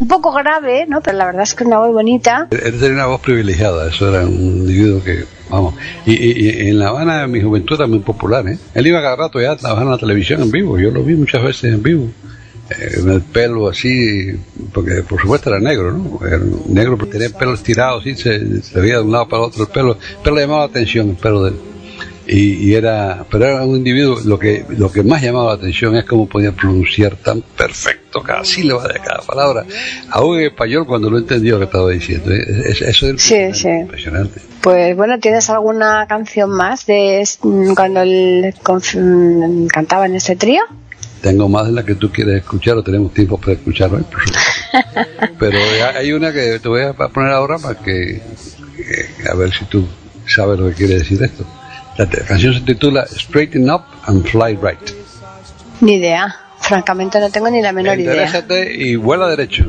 Un 0.00 0.06
poco 0.08 0.32
grave, 0.32 0.86
¿no? 0.88 1.00
Pero 1.00 1.18
la 1.18 1.26
verdad 1.26 1.42
es 1.42 1.54
que 1.54 1.64
es 1.64 1.68
una 1.68 1.78
voz 1.78 1.92
bonita. 1.92 2.46
Él 2.50 2.78
tenía 2.78 2.94
una 2.94 3.06
voz 3.06 3.20
privilegiada, 3.20 3.88
eso 3.88 4.08
era 4.14 4.24
un 4.24 4.32
individuo 4.32 5.02
que, 5.02 5.24
vamos, 5.50 5.74
y, 6.06 6.12
y- 6.12 6.66
y 6.66 6.68
en 6.68 6.78
La 6.78 6.88
Habana, 6.88 7.24
en 7.24 7.30
mi 7.32 7.42
juventud 7.42 7.74
era 7.76 7.86
muy 7.88 7.98
popular, 7.98 8.46
¿eh? 8.48 8.58
Él 8.74 8.86
iba 8.86 9.02
cada 9.02 9.16
rato 9.16 9.40
ya 9.40 9.52
a 9.52 9.56
trabajar 9.56 9.84
en 9.84 9.90
la 9.90 9.98
televisión 9.98 10.42
en 10.42 10.50
vivo, 10.52 10.78
yo 10.78 10.90
lo 10.90 11.02
vi 11.02 11.14
muchas 11.16 11.42
veces 11.42 11.72
en 11.74 11.82
vivo, 11.82 12.06
con 13.00 13.10
el 13.10 13.20
pelo 13.22 13.68
así, 13.68 14.32
porque 14.72 15.02
por 15.02 15.20
supuesto 15.20 15.50
era 15.50 15.58
negro, 15.60 15.92
¿no? 15.92 16.20
Era 16.26 16.38
negro, 16.66 16.96
pero 16.96 17.10
tenía 17.10 17.26
el 17.26 17.34
pelo 17.34 17.54
estirado, 17.54 17.98
así, 18.00 18.14
se, 18.14 18.62
se 18.62 18.80
veía 18.80 18.96
de 18.96 19.02
un 19.02 19.12
lado 19.12 19.28
para 19.28 19.42
otro 19.42 19.64
el 19.64 19.68
pelo, 19.70 19.98
pero 20.22 20.36
le 20.36 20.42
llamaba 20.42 20.60
la 20.60 20.66
atención 20.66 21.10
el 21.10 21.16
pelo 21.16 21.44
de 21.44 21.50
él. 21.50 21.56
Y, 22.24 22.70
y 22.70 22.74
era, 22.74 23.26
pero 23.28 23.44
era 23.46 23.62
un 23.64 23.76
individuo, 23.76 24.16
lo 24.24 24.38
que, 24.38 24.64
lo 24.78 24.92
que 24.92 25.02
más 25.02 25.20
llamaba 25.22 25.48
la 25.48 25.54
atención 25.54 25.96
es 25.96 26.04
cómo 26.04 26.28
podía 26.28 26.52
pronunciar 26.52 27.16
tan 27.16 27.42
perfecto 27.42 28.22
cada 28.22 28.44
sílaba 28.44 28.86
de 28.86 29.00
cada 29.00 29.22
palabra. 29.22 29.64
Aún 30.10 30.38
en 30.38 30.46
español 30.46 30.86
cuando 30.86 31.10
lo 31.10 31.18
entendió 31.18 31.54
lo 31.54 31.58
que 31.58 31.64
estaba 31.64 31.90
diciendo. 31.90 32.30
¿eh? 32.32 32.44
Es- 32.66 32.80
Eso 32.80 33.08
es 33.08 33.20
Sí, 33.20 33.34
impresionante, 33.34 33.54
sí. 33.58 33.68
impresionante. 33.82 34.40
Pues 34.62 34.96
bueno, 34.96 35.18
¿tienes 35.18 35.50
alguna 35.50 36.06
canción 36.08 36.50
más 36.50 36.86
de 36.86 37.28
mm, 37.42 37.74
cuando 37.74 38.02
él 38.02 38.54
mm, 38.94 39.66
cantaba 39.66 40.06
en 40.06 40.14
este 40.14 40.36
trío? 40.36 40.62
Tengo 41.22 41.48
más 41.48 41.66
de 41.66 41.72
la 41.72 41.84
que 41.84 41.94
tú 41.94 42.10
quieres 42.10 42.36
escuchar 42.38 42.76
o 42.76 42.82
tenemos 42.82 43.14
tiempo 43.14 43.38
para 43.38 43.52
escuchar 43.52 43.94
hoy, 43.94 44.02
por 44.02 44.20
supuesto. 44.22 45.32
Pero 45.38 45.58
hay 45.96 46.12
una 46.12 46.32
que 46.32 46.58
te 46.58 46.68
voy 46.68 46.82
a 46.82 46.92
poner 46.94 47.30
ahora 47.32 47.58
para 47.58 47.78
que, 47.80 48.20
que- 48.76 49.28
a 49.30 49.34
ver 49.34 49.52
si 49.52 49.64
tú 49.66 49.86
sabes 50.26 50.58
lo 50.58 50.68
que 50.70 50.74
quiere 50.74 50.94
decir 50.98 51.22
esto. 51.22 51.44
La 51.96 52.08
canción 52.08 52.54
se 52.54 52.60
titula 52.62 53.06
Straighten 53.16 53.70
Up 53.70 53.82
and 54.06 54.24
Fly 54.26 54.56
Right. 54.60 54.80
Ni 55.80 55.94
idea. 55.94 56.34
Francamente 56.62 57.20
no 57.20 57.30
tengo 57.30 57.50
ni 57.50 57.60
la 57.60 57.72
menor 57.72 57.98
idea. 57.98 58.12
Enderezate 58.12 58.74
y 58.74 58.96
vuela 58.96 59.28
derecho. 59.28 59.66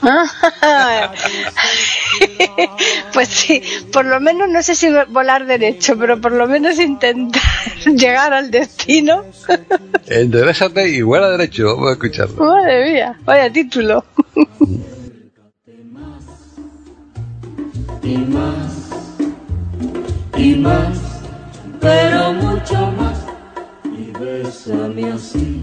pues 3.12 3.28
sí, 3.28 3.62
por 3.92 4.04
lo 4.04 4.20
menos 4.20 4.48
no 4.48 4.62
sé 4.62 4.74
si 4.74 4.88
volar 5.08 5.46
derecho, 5.46 5.96
pero 5.98 6.20
por 6.20 6.32
lo 6.32 6.46
menos 6.46 6.78
intentar 6.78 7.42
llegar 7.86 8.32
al 8.32 8.50
destino. 8.50 9.24
Enderezate 10.06 10.88
y 10.88 11.02
vuela 11.02 11.30
derecho. 11.30 11.74
Vamos 11.74 11.90
a 11.90 11.92
escucharlo. 11.92 12.44
Madre 12.44 12.92
mía, 12.92 13.18
vaya 13.24 13.52
título. 13.52 14.04
y 18.02 18.16
más, 18.16 18.88
y 20.36 20.54
más, 20.56 20.98
pero 21.80 22.32
mucho 22.32 22.92
más. 22.92 23.18
Y 23.84 24.10
bésame 24.18 25.12
así, 25.12 25.62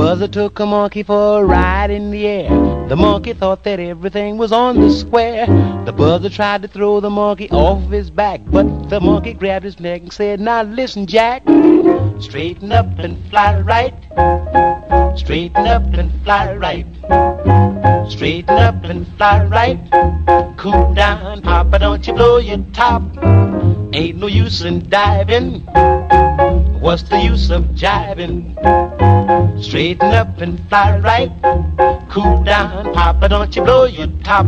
buzzer 0.00 0.28
took 0.28 0.58
a 0.58 0.64
monkey 0.64 1.02
for 1.02 1.42
a 1.42 1.44
ride 1.44 1.90
in 1.90 2.10
the 2.10 2.26
air. 2.26 2.48
The 2.88 2.96
monkey 2.96 3.34
thought 3.34 3.64
that 3.64 3.78
everything 3.78 4.38
was 4.38 4.50
on 4.50 4.80
the 4.80 4.90
square. 4.90 5.44
The 5.84 5.92
buzzer 5.92 6.30
tried 6.30 6.62
to 6.62 6.68
throw 6.68 7.00
the 7.00 7.10
monkey 7.10 7.50
off 7.50 7.90
his 7.90 8.08
back, 8.08 8.40
but 8.46 8.88
the 8.88 8.98
monkey 8.98 9.34
grabbed 9.34 9.66
his 9.66 9.78
neck 9.78 10.00
and 10.00 10.10
said, 10.10 10.40
Now 10.40 10.62
listen, 10.62 11.06
Jack, 11.06 11.42
straighten 12.18 12.72
up 12.72 12.86
and 12.98 13.18
fly 13.28 13.60
right. 13.60 13.94
Straighten 15.18 15.66
up 15.66 15.84
and 15.92 16.10
fly 16.24 16.56
right. 16.56 16.86
Straighten 18.10 18.56
up 18.56 18.82
and 18.84 19.06
fly 19.18 19.44
right. 19.44 20.56
Cool 20.56 20.94
down, 20.94 21.42
Papa, 21.42 21.78
don't 21.78 22.06
you 22.06 22.14
blow 22.14 22.38
your 22.38 22.64
top. 22.72 23.02
Ain't 23.92 24.16
no 24.16 24.28
use 24.28 24.62
in 24.62 24.88
diving. 24.88 25.60
What's 26.80 27.02
the 27.02 27.20
use 27.20 27.50
of 27.50 27.64
jiving? 27.74 28.56
Straighten 29.60 30.12
up 30.12 30.38
and 30.38 30.58
fly 30.68 30.98
right. 30.98 31.30
Cool 32.10 32.42
down, 32.42 32.92
Papa, 32.92 33.28
don't 33.28 33.54
you 33.54 33.62
blow 33.62 33.84
your 33.84 34.08
top. 34.24 34.46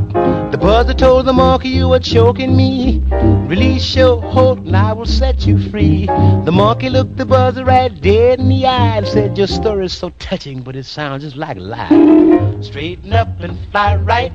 The 0.51 0.59
buzzer 0.61 0.95
told 0.95 1.27
the 1.27 1.33
monkey 1.33 1.69
you 1.69 1.89
were 1.89 2.01
choking 2.01 2.57
me. 2.57 3.03
Release 3.47 3.95
your 3.95 4.21
hold 4.21 4.67
and 4.67 4.77
I 4.77 4.93
will 4.93 5.07
set 5.07 5.47
you 5.47 5.59
free. 5.71 6.07
The 6.07 6.51
monkey 6.53 6.89
looked 6.89 7.17
the 7.17 7.25
buzzer 7.25 7.65
right 7.65 7.93
dead 8.01 8.41
in 8.41 8.49
the 8.49 8.67
eye 8.67 8.97
and 8.97 9.07
said, 9.07 9.39
Your 9.39 9.47
story's 9.47 9.93
so 9.93 10.11
touching, 10.19 10.63
but 10.63 10.75
it 10.75 10.87
sounds 10.87 11.23
just 11.23 11.37
like 11.37 11.57
a 11.57 11.61
lie. 11.61 12.61
Straighten 12.63 13.13
up 13.13 13.41
and 13.41 13.57
fly 13.71 13.97
right. 13.97 14.33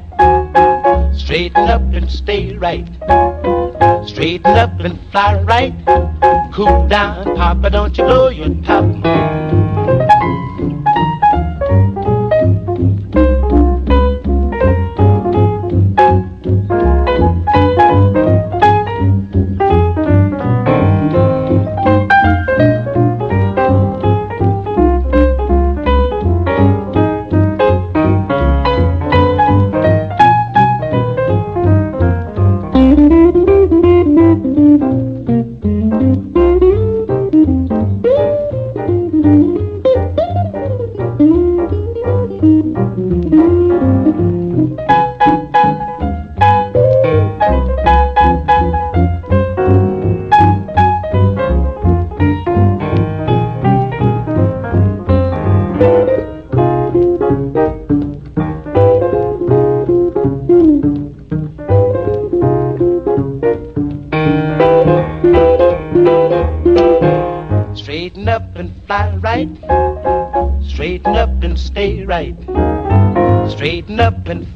Straighten 1.13 1.67
up 1.67 1.81
and 1.93 2.09
stay 2.09 2.55
right. 2.55 2.87
Straighten 4.07 4.55
up 4.55 4.79
and 4.79 4.99
fly 5.11 5.41
right. 5.43 5.73
Cool 6.53 6.87
down, 6.87 7.35
Papa, 7.35 7.69
don't 7.69 7.97
you 7.97 8.05
blow 8.05 8.29
your 8.29 8.53
top. 8.63 9.76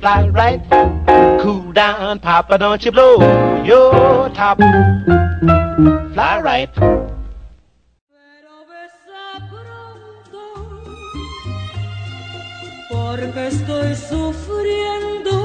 Fly 0.02 0.28
right. 0.30 0.62
Cool 1.42 1.72
down, 1.74 2.20
Papa, 2.20 2.58
don't 2.58 2.84
you 2.84 2.92
blow 2.92 3.18
your 3.64 4.30
top. 4.34 4.58
Fly 4.58 6.42
right. 6.42 6.74
Pero 6.74 8.54
besa 8.72 9.26
pronto, 9.52 10.44
porque 12.90 13.48
estoy 13.48 13.96
sufriendo. 13.96 15.36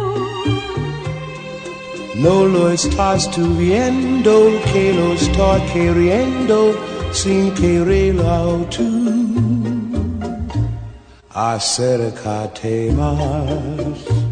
No 2.17 2.47
lo 2.47 2.71
estás 2.71 3.31
tú 3.31 3.45
viendo 3.59 4.33
que 4.73 4.95
lo 4.95 5.13
está 5.13 5.61
queriendo 5.75 6.75
sin 7.13 7.53
quererlo 7.53 8.67
tú. 8.75 8.89
Acércate 11.35 12.91
más 12.93 14.26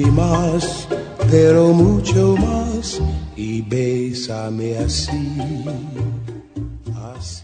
y 0.00 0.06
más, 0.06 0.86
pero 1.30 1.68
mucho 1.68 2.36
más 2.36 3.00
y 3.36 3.62
bésame 3.62 4.78
así, 4.78 5.64
así. 7.16 7.42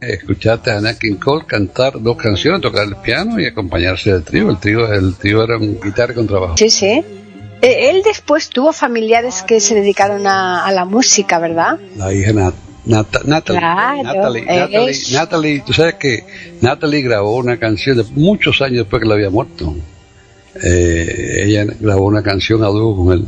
Escuchaste 0.00 0.70
a 0.70 0.80
Nat 0.80 0.98
King 0.98 1.16
Cole 1.16 1.44
cantar 1.46 2.00
dos 2.00 2.16
canciones, 2.16 2.60
tocar 2.60 2.86
el 2.86 2.96
piano 2.96 3.40
y 3.40 3.46
acompañarse 3.46 4.12
del 4.12 4.22
trío. 4.22 4.48
El 4.50 4.58
trío, 4.58 4.92
el 4.92 5.14
trío 5.16 5.42
era 5.42 5.56
un 5.58 5.80
guitarra 5.80 6.14
con 6.14 6.26
trabajo. 6.26 6.56
Sí, 6.56 6.70
sí. 6.70 7.04
Eh, 7.60 7.90
Él 7.90 8.02
después 8.04 8.48
tuvo 8.48 8.72
familiares 8.72 9.42
que 9.42 9.58
se 9.60 9.74
dedicaron 9.74 10.26
a, 10.28 10.64
a 10.64 10.70
la 10.70 10.84
música, 10.84 11.40
¿verdad? 11.40 11.80
La 11.96 12.14
hija 12.14 12.32
Nat, 12.32 12.54
Nat- 12.86 13.24
Natalie, 13.24 13.58
Claro, 13.60 14.02
Natalie, 14.04 14.42
eh, 14.42 14.56
Natalie, 14.60 14.96
Natalie, 15.12 15.62
tú 15.66 15.72
sabes 15.72 15.94
que 15.94 16.24
Natalie 16.60 17.02
grabó 17.02 17.34
una 17.36 17.56
canción 17.58 17.96
de 17.96 18.04
muchos 18.14 18.62
años 18.62 18.78
después 18.84 19.00
que 19.00 19.06
él 19.06 19.12
había 19.12 19.30
muerto. 19.30 19.74
Eh, 20.62 21.44
ella 21.44 21.66
grabó 21.80 22.06
una 22.06 22.22
canción 22.22 22.62
a 22.64 22.68
dúo 22.68 22.96
con 22.96 23.12
él. 23.12 23.24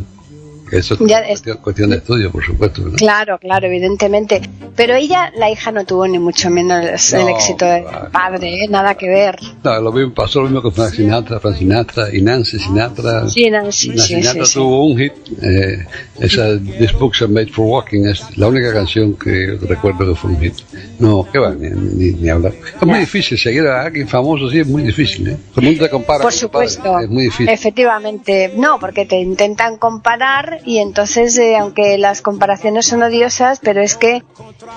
Eso 0.71 0.95
es 0.95 1.01
Ya 1.07 1.19
es- 1.21 1.43
cuestión, 1.63 1.91
de 1.91 1.97
estudio, 1.97 2.31
por 2.31 2.45
supuesto. 2.45 2.83
¿no? 2.83 2.93
Claro, 2.93 3.39
claro, 3.39 3.67
evidentemente. 3.67 4.41
Pero 4.77 4.95
ella, 4.95 5.33
la 5.37 5.51
hija, 5.51 5.73
no 5.73 5.85
tuvo 5.85 6.07
ni 6.07 6.19
mucho 6.19 6.49
menos 6.51 7.13
el 7.13 7.21
No, 7.27 7.29
éxito 7.31 7.65
del 7.65 7.85
claro. 7.85 8.11
padre, 8.13 8.65
¿eh? 8.65 8.69
nada 8.69 8.95
que 8.95 9.09
ver. 9.09 9.37
No, 9.65 9.81
lo 9.81 9.93
mismo, 9.93 10.15
pasó 10.15 10.41
lo 10.41 10.47
mismo 10.47 10.63
con 10.63 10.73
Frank 10.73 10.95
Sinatra, 10.95 11.41
Frank 11.41 11.57
Sinatra 11.57 12.15
y 12.15 12.23
Nancy 12.23 12.59
Sinatra. 12.59 13.29
Sí, 13.29 13.51
Nancy, 13.51 13.89
Nancy 13.89 14.03
sí, 14.07 14.15
Sinatra 14.15 14.45
sí, 14.45 14.53
sí. 14.53 14.59
tuvo 14.59 14.87
un 14.87 14.99
hit, 14.99 15.13
eh, 15.43 15.87
esa 16.21 16.59
This 16.59 16.93
Books 16.99 17.23
Are 17.23 17.33
Made 17.33 17.49
for 17.49 17.67
Walking, 17.67 18.05
es 18.07 18.23
la 18.37 18.49
única 18.49 18.73
canción 18.73 19.15
que 19.15 19.59
recuerdo 19.61 20.07
que 20.07 20.15
fue 20.15 20.31
un 20.31 20.41
hit. 20.41 20.55
No, 20.99 21.27
qué 21.33 21.39
va, 21.39 21.51
ni, 21.55 21.69
ni, 21.71 22.13
ni 22.13 22.29
hablar. 22.29 22.53
Es 22.81 22.87
muy 22.87 22.99
difícil 23.01 23.39
seguir 23.39 23.67
a 23.67 23.83
alguien 23.83 24.07
famoso, 24.09 24.49
sí, 24.51 24.61
es 24.61 24.67
muy 24.67 24.83
difícil, 24.83 25.29
¿eh? 25.29 25.37
Todo 25.55 25.61
el 25.63 25.67
mundo 25.73 25.85
te 25.85 25.91
compara. 25.91 26.23
Por 26.23 26.33
tu 26.35 26.49
padre, 26.49 26.69
supuesto. 26.69 26.99
Es 27.01 27.09
muy 27.09 27.25
difícil. 27.25 27.49
Efectivamente. 27.49 28.53
No, 28.57 28.79
porque 28.79 29.07
te 29.07 29.17
intentan 29.19 29.77
comparar 29.79 30.60
y 30.65 30.79
entonces, 30.79 31.37
eh, 31.39 31.57
aunque 31.57 31.99
las 31.99 32.23
comparaciones 32.23 32.87
son 32.87 33.03
odiosas, 33.03 33.61
pero 33.61 33.83
es 33.83 33.97
que 33.97 34.23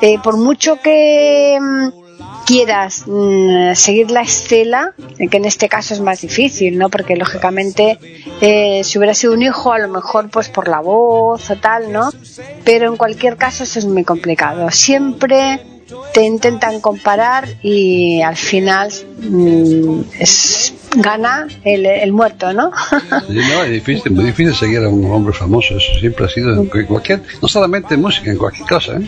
eh, 0.01 0.17
por 0.23 0.37
mucho 0.37 0.79
que 0.81 1.57
mm, 1.59 2.03
quieras 2.45 3.03
mm, 3.07 3.73
seguir 3.75 4.11
la 4.11 4.21
estela, 4.21 4.93
eh, 5.17 5.27
que 5.27 5.37
en 5.37 5.45
este 5.45 5.69
caso 5.69 5.93
es 5.93 6.01
más 6.01 6.21
difícil, 6.21 6.77
¿no? 6.77 6.89
Porque 6.89 7.15
lógicamente 7.15 7.97
eh, 8.41 8.81
si 8.83 8.97
hubiera 8.97 9.13
sido 9.13 9.33
un 9.33 9.41
hijo, 9.41 9.71
a 9.71 9.79
lo 9.79 9.87
mejor 9.87 10.29
pues 10.29 10.49
por 10.49 10.67
la 10.67 10.79
voz 10.79 11.49
o 11.49 11.55
tal, 11.55 11.91
¿no? 11.91 12.09
Pero 12.63 12.89
en 12.89 12.97
cualquier 12.97 13.37
caso 13.37 13.63
eso 13.63 13.79
es 13.79 13.85
muy 13.85 14.03
complicado. 14.03 14.69
Siempre 14.71 15.61
te 16.13 16.23
intentan 16.23 16.79
comparar 16.81 17.47
y 17.61 18.21
al 18.21 18.35
final 18.35 18.91
mm, 19.19 20.01
es, 20.19 20.73
gana 20.95 21.47
el, 21.63 21.85
el 21.85 22.11
muerto, 22.11 22.53
¿no? 22.53 22.71
Sí, 23.27 23.35
no, 23.35 23.63
es 23.63 23.71
difícil, 23.71 24.11
muy 24.11 24.25
difícil 24.25 24.55
seguir 24.55 24.79
a 24.79 24.89
un 24.89 25.09
hombre 25.11 25.33
famoso, 25.33 25.77
eso 25.77 25.99
siempre 25.99 26.25
ha 26.25 26.29
sido 26.29 26.53
en 26.53 26.85
cualquier, 26.85 27.21
no 27.41 27.47
solamente 27.47 27.95
en 27.95 28.01
música, 28.01 28.31
en 28.31 28.37
cualquier 28.37 28.67
cosa, 28.67 28.97
¿eh? 28.97 29.07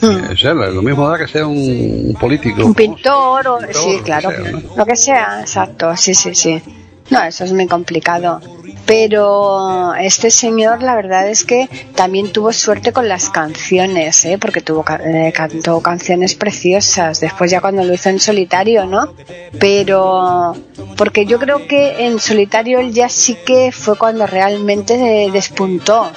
Eh, 0.00 0.28
o 0.32 0.36
sea, 0.36 0.54
lo 0.54 0.80
mismo 0.82 1.08
da 1.08 1.18
que 1.18 1.26
sea 1.26 1.46
un, 1.46 2.16
político. 2.20 2.64
un 2.64 2.74
pintor, 2.74 3.48
o, 3.48 3.58
Pintor, 3.58 3.74
sí, 3.74 3.92
lo 3.92 3.98
que 3.98 4.02
claro, 4.04 4.30
sea, 4.30 4.52
¿no? 4.52 4.62
lo 4.76 4.86
que 4.86 4.96
sea, 4.96 5.40
exacto, 5.40 5.96
sí, 5.96 6.14
sí, 6.14 6.34
sí. 6.34 6.62
No, 7.10 7.22
eso 7.22 7.44
es 7.44 7.52
muy 7.52 7.66
complicado. 7.66 8.40
Pero 8.86 9.94
este 9.94 10.30
señor, 10.30 10.82
la 10.82 10.94
verdad 10.94 11.28
es 11.28 11.44
que 11.44 11.68
también 11.94 12.32
tuvo 12.32 12.52
suerte 12.52 12.92
con 12.92 13.08
las 13.08 13.28
canciones, 13.30 14.24
¿eh? 14.24 14.38
porque 14.40 14.60
tuvo 14.60 14.84
eh, 15.04 15.32
cantó 15.34 15.80
canciones 15.80 16.34
preciosas. 16.34 17.20
Después 17.20 17.50
ya 17.50 17.60
cuando 17.60 17.84
lo 17.84 17.92
hizo 17.94 18.08
en 18.10 18.18
solitario, 18.20 18.86
¿no? 18.86 19.12
Pero 19.58 20.54
porque 20.96 21.26
yo 21.26 21.38
creo 21.38 21.66
que 21.66 22.06
en 22.06 22.18
solitario 22.18 22.78
él 22.80 22.92
ya 22.92 23.08
sí 23.08 23.36
que 23.46 23.72
fue 23.72 23.96
cuando 23.96 24.26
realmente 24.26 24.96
de- 24.96 25.30
despuntó. 25.30 26.10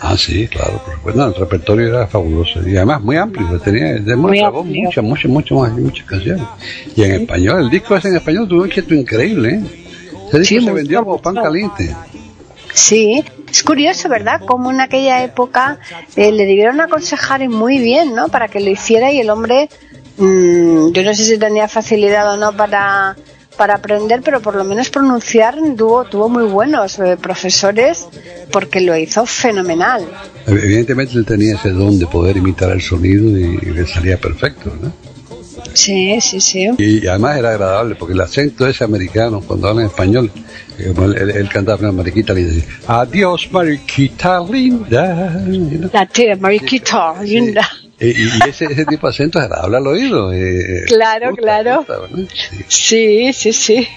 Ah, 0.00 0.16
sí, 0.18 0.46
claro, 0.48 0.82
por 0.84 0.94
supuesto. 0.96 1.20
No, 1.20 1.28
el 1.28 1.34
repertorio 1.34 1.88
era 1.88 2.06
fabuloso 2.06 2.66
y 2.68 2.76
además 2.76 3.00
muy 3.02 3.16
amplio. 3.16 3.58
Tenía, 3.60 3.94
de 3.94 4.16
Muy 4.16 4.38
grabó 4.38 4.60
amplio. 4.60 4.84
muchas, 4.84 5.04
muchas, 5.04 5.30
muchas, 5.30 5.58
más- 5.58 5.72
muchas 5.78 6.06
canciones. 6.06 6.42
Y 6.94 7.02
en 7.04 7.12
español, 7.22 7.60
el 7.62 7.70
disco 7.70 7.96
ese 7.96 8.08
en 8.08 8.16
español 8.16 8.46
tuvo 8.48 8.60
un 8.62 8.66
éxito 8.68 8.94
increíble, 8.94 9.48
¿eh? 9.54 9.85
Ese 10.28 10.38
disco 10.38 10.54
Sí, 10.54 10.60
se 10.60 10.60
muy 10.60 10.72
vendió 10.72 11.04
como 11.04 11.18
pan 11.18 11.34
caliente. 11.34 11.94
Sí, 12.72 13.24
es 13.50 13.62
curioso, 13.62 14.08
¿verdad? 14.08 14.42
Como 14.44 14.70
en 14.70 14.80
aquella 14.80 15.24
época 15.24 15.78
eh, 16.14 16.30
le 16.30 16.44
debieron 16.44 16.80
aconsejar 16.80 17.48
muy 17.48 17.78
bien, 17.78 18.14
¿no? 18.14 18.28
Para 18.28 18.48
que 18.48 18.60
lo 18.60 18.68
hiciera 18.70 19.10
y 19.10 19.20
el 19.20 19.30
hombre, 19.30 19.70
mm, 20.18 20.92
yo 20.92 21.02
no 21.02 21.14
sé 21.14 21.24
si 21.24 21.38
tenía 21.38 21.68
facilidad 21.68 22.34
o 22.34 22.36
no 22.36 22.54
para, 22.54 23.16
para 23.56 23.76
aprender, 23.76 24.20
pero 24.22 24.40
por 24.40 24.54
lo 24.54 24.64
menos 24.64 24.90
pronunciar 24.90 25.56
tuvo, 25.76 26.04
tuvo 26.04 26.28
muy 26.28 26.44
buenos 26.44 26.98
eh, 26.98 27.16
profesores 27.16 28.06
porque 28.52 28.80
lo 28.80 28.96
hizo 28.96 29.24
fenomenal. 29.26 30.06
Evidentemente 30.46 31.14
él 31.14 31.24
tenía 31.24 31.56
ese 31.56 31.70
don 31.70 31.98
de 31.98 32.06
poder 32.06 32.36
imitar 32.36 32.70
el 32.70 32.82
sonido 32.82 33.26
y, 33.38 33.56
le 33.58 33.86
salía 33.86 34.18
perfecto, 34.18 34.72
¿no? 34.80 34.92
Sí, 35.76 36.18
sí, 36.20 36.40
sí. 36.40 36.68
Y 36.78 37.06
además 37.06 37.36
era 37.38 37.50
agradable 37.50 37.94
porque 37.96 38.14
el 38.14 38.20
acento 38.20 38.66
ese 38.66 38.82
americano, 38.84 39.40
cuando 39.46 39.68
habla 39.68 39.82
en 39.82 39.88
español, 39.88 40.30
eh, 40.78 40.92
él, 41.34 41.48
cantaba 41.48 41.78
una 41.80 41.92
mariquita 41.92 42.32
linda, 42.32 42.52
decía, 42.54 42.68
adiós 42.88 43.48
mariquita 43.52 44.40
linda. 44.40 45.90
La 45.92 46.06
tía 46.06 46.36
Mariquita, 46.36 47.22
linda. 47.22 47.68
Y, 47.98 48.08
y 48.08 48.28
ese, 48.46 48.66
ese 48.66 48.84
tipo 48.84 49.06
de 49.06 49.10
acento 49.10 49.38
es 49.38 49.46
agradable 49.46 49.76
al 49.78 49.86
oído. 49.86 50.32
eh, 50.32 50.84
Claro, 50.86 51.30
gusta, 51.30 51.42
claro. 51.42 51.78
gusta. 51.78 51.94
Sí. 52.34 52.64
Sí, 52.68 53.32
sí, 53.32 53.52
sí. 53.54 53.88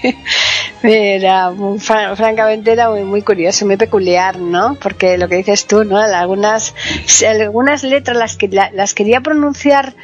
Era, 0.82 1.50
muy- 1.50 1.78
francamente, 1.78 2.72
era 2.72 2.88
muy, 2.90 3.04
muy 3.04 3.20
curioso, 3.22 3.66
muy 3.66 3.76
peculiar, 3.76 4.38
¿no? 4.38 4.76
Porque 4.80 5.18
lo 5.18 5.28
que 5.28 5.36
dices 5.36 5.66
tú, 5.66 5.84
¿no? 5.84 5.98
Algunas, 5.98 6.74
algunas 7.28 7.82
letras 7.82 8.16
las, 8.16 8.36
que, 8.36 8.48
la- 8.48 8.70
las 8.72 8.94
quería 8.94 9.20
pronunciar 9.20 9.94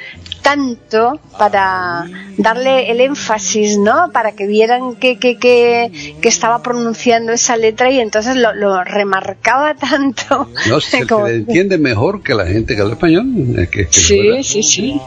tanto 0.50 1.18
para 1.38 2.06
darle 2.38 2.88
el 2.92 3.00
énfasis, 3.00 3.78
¿no? 3.78 4.12
Para 4.12 4.30
que 4.32 4.46
vieran 4.46 4.94
que, 4.94 5.18
que, 5.18 5.38
que, 5.38 6.14
que 6.22 6.28
estaba 6.28 6.62
pronunciando 6.62 7.32
esa 7.32 7.56
letra 7.56 7.90
y 7.90 7.98
entonces 7.98 8.36
lo, 8.36 8.54
lo 8.54 8.84
remarcaba 8.84 9.74
tanto. 9.90 10.48
No, 10.68 10.80
se, 10.80 11.04
Como- 11.04 11.26
se 11.26 11.32
le 11.32 11.38
entiende 11.38 11.78
mejor 11.78 12.22
que 12.22 12.32
la 12.34 12.46
gente 12.46 12.76
que 12.76 12.80
habla 12.82 12.94
español. 12.94 13.26
eh, 13.58 13.66
que- 13.68 13.88
Sí, 13.90 14.44
sí, 14.44 14.62
sí. 14.62 15.00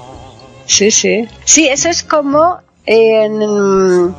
Sí, 0.65 0.91
sí. 0.91 1.25
Sí, 1.45 1.67
eso 1.69 1.87
es 1.87 2.03
como 2.03 2.57
en- 2.85 4.13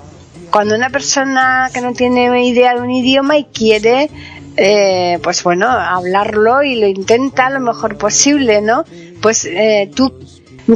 cuando 0.51 0.75
una 0.75 0.89
persona 0.89 1.69
que 1.73 1.83
no 1.83 1.93
tiene 1.93 2.45
idea 2.47 2.75
de 2.75 2.81
un 2.81 2.91
idioma 2.91 3.37
y 3.37 3.45
quiere, 3.45 4.09
eh, 4.57 5.19
pues 5.23 5.45
bueno, 5.45 5.69
hablarlo 5.69 6.63
y 6.63 6.77
lo 6.81 6.87
intenta 6.89 7.51
lo 7.51 7.61
mejor 7.61 7.99
posible, 7.99 8.63
¿no? 8.63 8.85
Pues 9.21 9.45
eh, 9.45 9.91
tú 9.95 10.13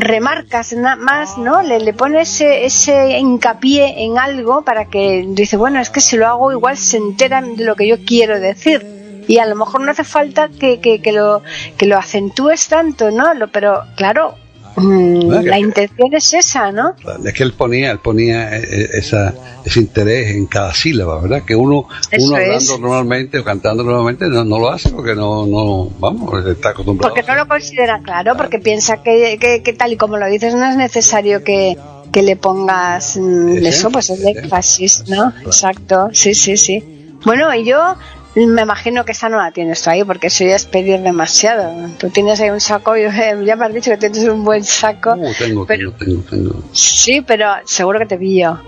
remarcas 0.00 0.72
más, 0.98 1.38
¿no? 1.38 1.62
Le, 1.62 1.80
le 1.80 1.92
pones 1.92 2.40
ese, 2.40 2.64
ese 2.64 3.18
hincapié 3.18 4.04
en 4.04 4.18
algo 4.18 4.62
para 4.62 4.86
que 4.86 5.24
dice, 5.28 5.56
bueno, 5.56 5.80
es 5.80 5.90
que 5.90 6.00
si 6.00 6.16
lo 6.16 6.26
hago 6.26 6.52
igual 6.52 6.76
se 6.76 6.96
enteran 6.96 7.56
de 7.56 7.64
lo 7.64 7.76
que 7.76 7.86
yo 7.86 7.96
quiero 8.04 8.40
decir. 8.40 8.86
Y 9.26 9.38
a 9.38 9.46
lo 9.46 9.56
mejor 9.56 9.80
no 9.80 9.90
hace 9.90 10.04
falta 10.04 10.48
que, 10.48 10.80
que, 10.80 11.00
que 11.00 11.12
lo, 11.12 11.42
que 11.78 11.86
lo 11.86 11.96
acentúes 11.96 12.68
tanto, 12.68 13.10
¿no? 13.10 13.32
Lo, 13.34 13.48
pero 13.48 13.82
claro, 13.96 14.36
la 14.76 15.58
intención 15.58 16.14
es 16.14 16.34
esa, 16.34 16.72
¿no? 16.72 16.94
Es 17.24 17.32
que 17.32 17.42
él 17.42 17.52
ponía, 17.52 17.90
él 17.90 17.98
ponía 18.00 18.56
eh, 18.56 18.88
esa, 18.94 19.32
ese 19.64 19.80
interés 19.80 20.34
en 20.34 20.46
cada 20.46 20.74
sílaba, 20.74 21.20
¿verdad? 21.20 21.42
Que 21.44 21.54
uno, 21.54 21.86
Eso 22.10 22.26
uno 22.26 22.36
hablando 22.36 22.74
es. 22.74 22.80
normalmente 22.80 23.38
o 23.38 23.44
cantando 23.44 23.84
normalmente 23.84 24.26
no, 24.28 24.44
no 24.44 24.58
lo 24.58 24.70
hace 24.70 24.90
porque 24.90 25.14
no, 25.14 25.46
no, 25.46 25.90
vamos, 25.98 26.46
está 26.46 26.70
acostumbrado. 26.70 27.14
Porque 27.14 27.26
no 27.26 27.36
lo 27.36 27.46
considera 27.46 28.00
claro, 28.02 28.36
porque 28.36 28.58
piensa 28.58 29.02
que, 29.02 29.38
que, 29.40 29.62
que 29.62 29.72
tal 29.72 29.92
y 29.92 29.96
como 29.96 30.16
lo 30.16 30.26
dices 30.26 30.54
no 30.54 30.66
es 30.68 30.76
necesario 30.76 31.44
que, 31.44 31.76
que 32.12 32.22
le 32.22 32.36
pongas 32.36 33.16
mm, 33.16 33.64
eso, 33.64 33.90
pues 33.90 34.10
ese. 34.10 34.30
énfasis, 34.30 35.04
¿no? 35.08 35.32
Exacto, 35.44 36.08
sí, 36.12 36.34
sí, 36.34 36.56
sí. 36.56 36.82
Bueno, 37.24 37.54
y 37.54 37.64
yo 37.64 37.96
Me 38.36 38.62
imagino 38.62 39.04
que 39.04 39.12
esa 39.12 39.28
no 39.28 39.36
la 39.38 39.52
tienes 39.52 39.82
tú 39.82 39.90
ahí, 39.90 40.02
porque 40.02 40.26
eso 40.26 40.44
ya 40.44 40.56
es 40.56 40.64
pedir 40.66 41.00
demasiado. 41.00 41.72
Tú 41.98 42.10
tienes 42.10 42.40
ahí 42.40 42.50
un 42.50 42.60
saco, 42.60 42.96
y 42.96 43.02
ya 43.46 43.56
me 43.56 43.64
has 43.66 43.72
dicho 43.74 43.90
que 43.92 43.96
tienes 43.96 44.24
un 44.24 44.44
buen 44.44 44.64
saco. 44.64 45.12
Uh, 45.14 45.32
tengo, 45.38 45.64
pero- 45.66 45.92
tengo, 45.92 46.22
tengo, 46.30 46.48
tengo. 46.50 46.62
Sí, 46.72 47.20
pero 47.20 47.46
seguro 47.64 48.00
que 48.00 48.06
te 48.06 48.18
pillo. 48.18 48.58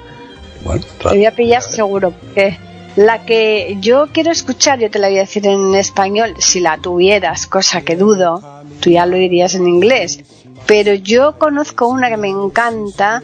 Bueno, 0.65 0.83
Te 1.03 1.09
voy 1.09 1.27
a 1.27 1.31
pillar 1.35 1.63
seguro, 1.63 2.13
porque 2.13 2.59
la 2.97 3.25
que 3.25 3.77
yo 3.81 4.07
quiero 4.13 4.31
escuchar, 4.31 4.79
yo 4.79 4.91
te 4.91 4.99
la 4.99 5.09
voy 5.09 5.19
a 5.19 5.21
decir 5.23 5.47
en 5.47 5.75
español, 5.75 6.35
si 6.39 6.61
la 6.61 6.79
tuvieras, 6.79 7.47
cosa 7.47 7.83
que 7.83 7.97
dudo, 7.97 8.41
tú 8.81 8.91
ya 8.91 9.05
lo 9.07 9.17
dirías 9.17 9.55
en 9.55 9.67
inglés. 9.69 10.21
Pero 10.67 10.95
yo 10.95 11.39
conozco 11.39 11.87
una 11.89 12.09
que 12.09 12.17
me 12.17 12.29
encanta, 12.29 13.23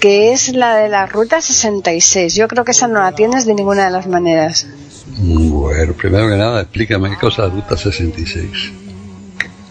que 0.00 0.32
es 0.32 0.48
la 0.54 0.76
de 0.76 0.88
la 0.88 1.06
Ruta 1.06 1.40
66. 1.40 2.34
Yo 2.34 2.48
creo 2.48 2.64
que 2.64 2.72
esa 2.72 2.88
no 2.88 3.00
la 3.00 3.12
tienes 3.12 3.46
de 3.46 3.54
ninguna 3.54 3.86
de 3.86 3.90
las 3.90 4.06
maneras. 4.06 4.66
Bueno, 5.06 5.92
primero 5.94 6.28
que 6.28 6.36
nada, 6.36 6.62
explícame 6.62 7.10
qué 7.10 7.16
cosa 7.16 7.46
es 7.46 7.52
Ruta 7.52 7.76
66. 7.76 8.72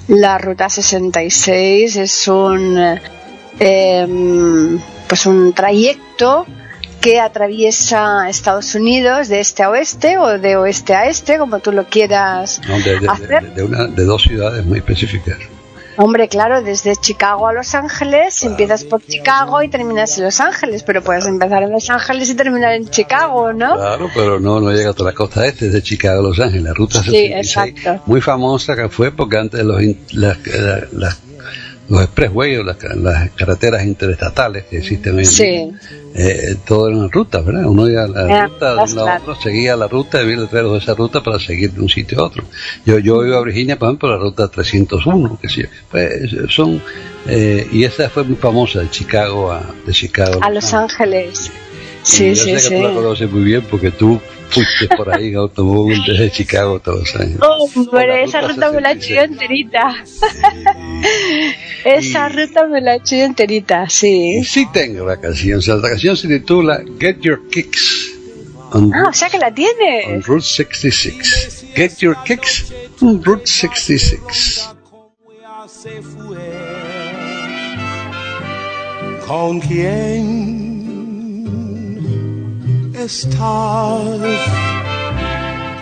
La 0.10 0.38
Ruta 0.38 0.70
66 0.70 1.96
es 1.96 2.28
un, 2.28 2.78
eh, 3.60 4.78
pues 5.08 5.26
un 5.26 5.54
trayecto 5.54 6.46
que 7.02 7.20
atraviesa 7.20 8.30
Estados 8.30 8.76
Unidos 8.76 9.28
de 9.28 9.40
este 9.42 9.64
a 9.64 9.70
oeste 9.70 10.18
o 10.18 10.38
de 10.40 10.56
oeste 10.56 10.94
a 10.94 11.08
este, 11.08 11.38
como 11.38 11.60
tú 11.60 11.72
lo 11.72 11.86
quieras 11.86 12.62
No, 12.68 12.78
de, 12.80 12.84
de- 12.94 13.00
de- 13.02 13.10
hacer. 13.10 13.54
de 13.56 13.64
una, 13.64 13.88
de 13.88 14.04
dos 14.06 14.22
ciudades 14.24 14.64
muy 14.66 14.78
específicas. 14.78 15.38
Hombre, 15.98 16.28
claro, 16.28 16.62
desde 16.62 16.96
Chicago 16.96 17.48
a 17.48 17.54
Los 17.54 17.76
Ángeles, 17.76 18.44
empiezas 18.44 18.84
por 18.84 19.02
Chicago 19.06 19.62
y 19.62 19.68
terminas 19.70 20.18
en 20.18 20.24
Los 20.26 20.40
Ángeles, 20.40 20.84
pero 20.84 21.02
puedes 21.04 21.26
empezar 21.28 21.64
en 21.64 21.72
Los 21.72 21.90
Ángeles 21.90 22.30
y 22.30 22.36
terminar 22.36 22.74
en 22.74 22.90
Chicago, 22.90 23.54
¿no? 23.54 23.76
Claro, 23.76 24.10
pero 24.14 24.40
no, 24.40 24.60
no 24.60 24.72
llega 24.72 24.90
hasta 24.92 25.04
la 25.04 25.14
costa 25.14 25.46
este, 25.46 25.70
de 25.70 25.82
Chicago 25.84 26.20
a 26.20 26.24
Los 26.24 26.40
Ángeles. 26.40 26.64
La 26.64 26.74
ruta 26.74 27.00
Sí, 27.04 27.12
66, 27.12 27.46
exacto. 27.78 28.04
muy 28.08 28.22
famosa 28.22 28.76
que 28.76 28.90
fue 28.90 29.12
porque 29.12 29.38
antes 29.38 29.64
los, 29.64 29.82
las- 30.14 30.38
los 31.90 32.02
expressways 32.04 32.60
o 32.60 32.64
las, 32.64 32.78
las 32.96 33.30
carreteras 33.32 33.84
interestatales 33.86 34.66
que 34.70 34.78
existen 34.78 35.20
en 35.20 35.26
Sí. 35.26 35.72
eh, 36.16 36.56
todo 36.66 36.88
era 36.88 36.98
una 36.98 37.08
ruta, 37.10 37.42
¿verdad? 37.42 37.66
Uno 37.66 37.90
iba 37.90 38.04
a 38.04 38.08
la 38.08 38.22
ruta 38.24 38.28
de 38.28 38.34
un 38.46 38.50
rutas, 38.54 38.94
lado 38.94 39.08
a 39.08 39.18
claro. 39.18 39.32
otro, 39.32 39.42
seguía 39.44 39.76
la 39.76 39.88
ruta, 39.88 40.20
había 40.20 40.38
letreros 40.38 40.72
de 40.74 40.78
esa 40.80 40.94
ruta 40.96 41.22
para 41.22 41.40
seguir 41.40 41.72
de 41.74 41.82
un 41.82 41.90
sitio 41.90 42.20
a 42.20 42.24
otro. 42.24 42.44
Yo, 42.86 43.00
yo 43.00 43.26
iba 43.26 43.38
a 43.38 43.42
Virginia, 43.44 43.78
por 43.78 43.90
ejemplo, 43.90 44.10
la 44.10 44.18
ruta 44.18 44.48
301, 44.48 45.40
que 45.42 45.50
sí, 45.50 45.64
pues 45.92 46.12
son, 46.50 46.82
eh, 47.28 47.68
y 47.72 47.84
esa 47.84 48.10
fue 48.10 48.24
muy 48.24 48.36
famosa 48.38 48.80
de 48.80 48.90
Chicago 48.90 49.52
a, 49.52 49.64
de 49.86 49.92
Chicago 49.94 50.40
A 50.42 50.50
Los 50.50 50.74
Ángeles. 50.74 51.52
Sí, 52.04 52.26
y 52.26 52.36
yo 52.36 52.44
sí, 52.44 52.60
sé 52.60 52.70
que 52.70 52.76
tú 52.78 52.82
la 52.84 52.90
sí. 52.90 52.96
conoces 52.96 53.32
muy 53.32 53.44
bien 53.44 53.62
porque 53.70 53.92
tú 53.92 54.20
fuiste 54.50 54.88
por 54.96 55.14
ahí 55.14 55.30
en 55.30 55.38
automóvil 55.38 56.02
desde 56.08 56.30
Chicago 56.32 56.80
todos 56.80 57.00
los 57.00 57.16
años. 57.22 57.40
La 57.40 57.48
Hombre, 57.50 58.24
esa 58.24 58.42
ruta 58.42 58.72
me 58.72 58.82
la 58.82 58.92
he 58.92 58.96
hecho 58.96 59.14
yo 59.14 59.22
66. 59.22 59.32
enterita. 59.32 60.04
esa 61.86 62.30
ruta 62.30 62.68
me 62.68 62.82
la 62.82 62.94
he 62.94 62.98
hecho 62.98 63.16
yo 63.16 63.24
enterita, 63.24 63.86
Y 63.88 63.90
sí. 63.90 64.44
sí 64.44 64.68
tengo 64.74 65.06
la 65.06 65.20
canción, 65.20 65.60
o 65.60 65.62
sea, 65.62 65.76
la 65.76 65.90
canción 65.90 66.16
se 66.18 66.28
titula 66.28 66.82
Get 67.00 67.20
Your 67.22 67.48
Kicks 67.50 68.12
on, 68.72 68.94
Ah, 68.94 69.08
o 69.10 69.14
sea 69.14 69.30
que 69.30 69.38
la 69.40 69.48
on 69.48 69.56
tienes. 69.56 70.26
Route 70.28 70.44
66. 70.46 71.66
Get 71.76 71.98
Your 72.00 72.18
Kicks 72.26 72.72
on 73.02 73.24
Route 73.24 73.46
66. 73.48 74.70
se 75.68 76.02
fue. 76.02 76.38
¿Con 79.26 79.60
quién 79.62 80.63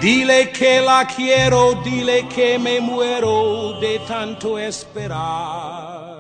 Dile 0.01 0.51
que 0.51 0.81
la 0.81 1.05
quiero, 1.05 1.75
dile 1.84 2.27
que 2.27 2.57
me 2.57 2.79
muero 2.81 3.79
de 3.79 3.99
tanto 4.07 4.57
esperar. 4.57 6.11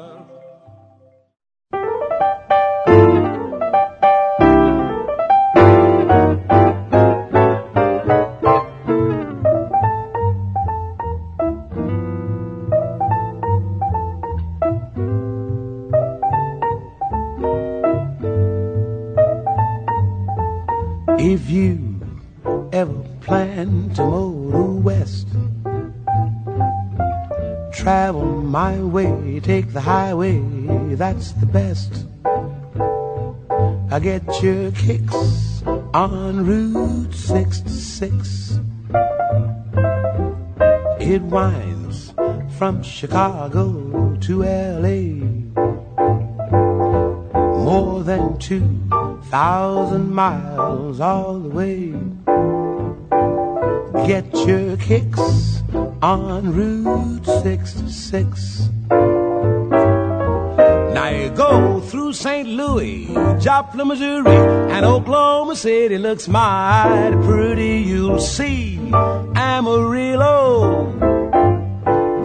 Plan 23.21 23.89
to 23.95 24.03
motor 24.03 24.71
west, 24.81 25.27
travel 27.73 28.41
my 28.41 28.81
way, 28.81 29.39
take 29.39 29.71
the 29.73 29.81
highway, 29.81 30.39
that's 30.95 31.31
the 31.33 31.45
best. 31.45 32.05
I 33.91 33.99
get 33.99 34.23
your 34.41 34.71
kicks 34.71 35.63
on 35.93 36.45
Route 36.45 37.13
66. 37.13 38.59
It 40.99 41.21
winds 41.21 42.13
from 42.57 42.83
Chicago 42.83 44.17
to 44.21 44.43
LA 44.43 45.31
more 47.63 48.03
than 48.03 48.37
two 48.39 48.67
thousand 49.29 50.11
miles 50.11 50.99
all 50.99 51.39
the 51.39 51.49
way. 51.49 51.90
Get 54.11 54.35
your 54.45 54.75
kicks 54.75 55.63
on 56.01 56.51
Route 56.51 57.25
66. 57.25 58.67
Now 60.93 61.07
you 61.07 61.29
go 61.29 61.79
through 61.79 62.11
St. 62.11 62.45
Louis, 62.45 63.07
Joplin, 63.39 63.87
Missouri, 63.87 64.35
and 64.75 64.85
Oklahoma 64.85 65.55
City 65.55 65.97
looks 65.97 66.27
mighty 66.27 67.15
pretty. 67.25 67.77
You'll 67.77 68.19
see 68.19 68.79
Amarillo, 69.33 70.91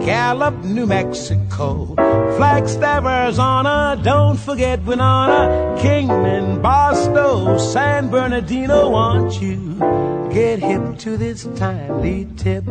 Gallup, 0.05 0.61
New 0.65 0.87
Mexico, 0.87 1.95
Flagstaff, 2.35 3.05
Arizona. 3.05 3.97
Don't 4.03 4.35
forget 4.35 4.83
Winona, 4.83 5.77
Kingman, 5.79 6.61
Barstow, 6.61 7.57
San 7.57 8.09
Bernardino. 8.09 8.89
Want 8.89 9.41
you 9.41 10.06
get 10.31 10.59
hip 10.59 10.97
to 10.99 11.17
this 11.17 11.47
timely 11.55 12.27
tip 12.35 12.65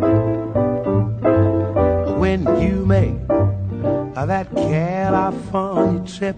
when 2.19 2.43
you 2.61 2.85
make 2.87 3.27
that 3.29 4.51
California 4.55 6.03
trip. 6.07 6.37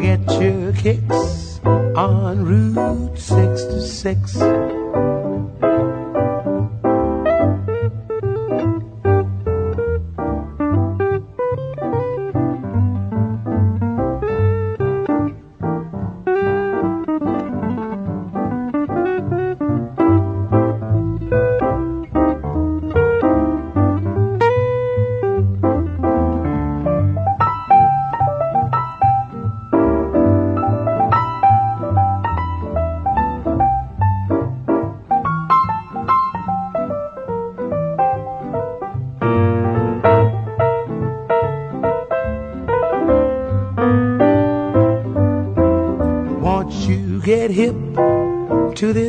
Get 0.00 0.40
your 0.40 0.72
kicks 0.72 1.60
on 1.96 2.44
Route 2.44 3.18
66. 3.18 4.63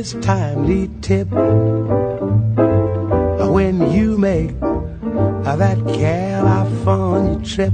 This 0.06 0.24
timely 0.24 0.88
tip 1.02 1.28
when 3.50 3.92
you 3.92 4.18
make 4.20 4.60
that 4.60 5.78
California 5.88 7.44
trip? 7.44 7.74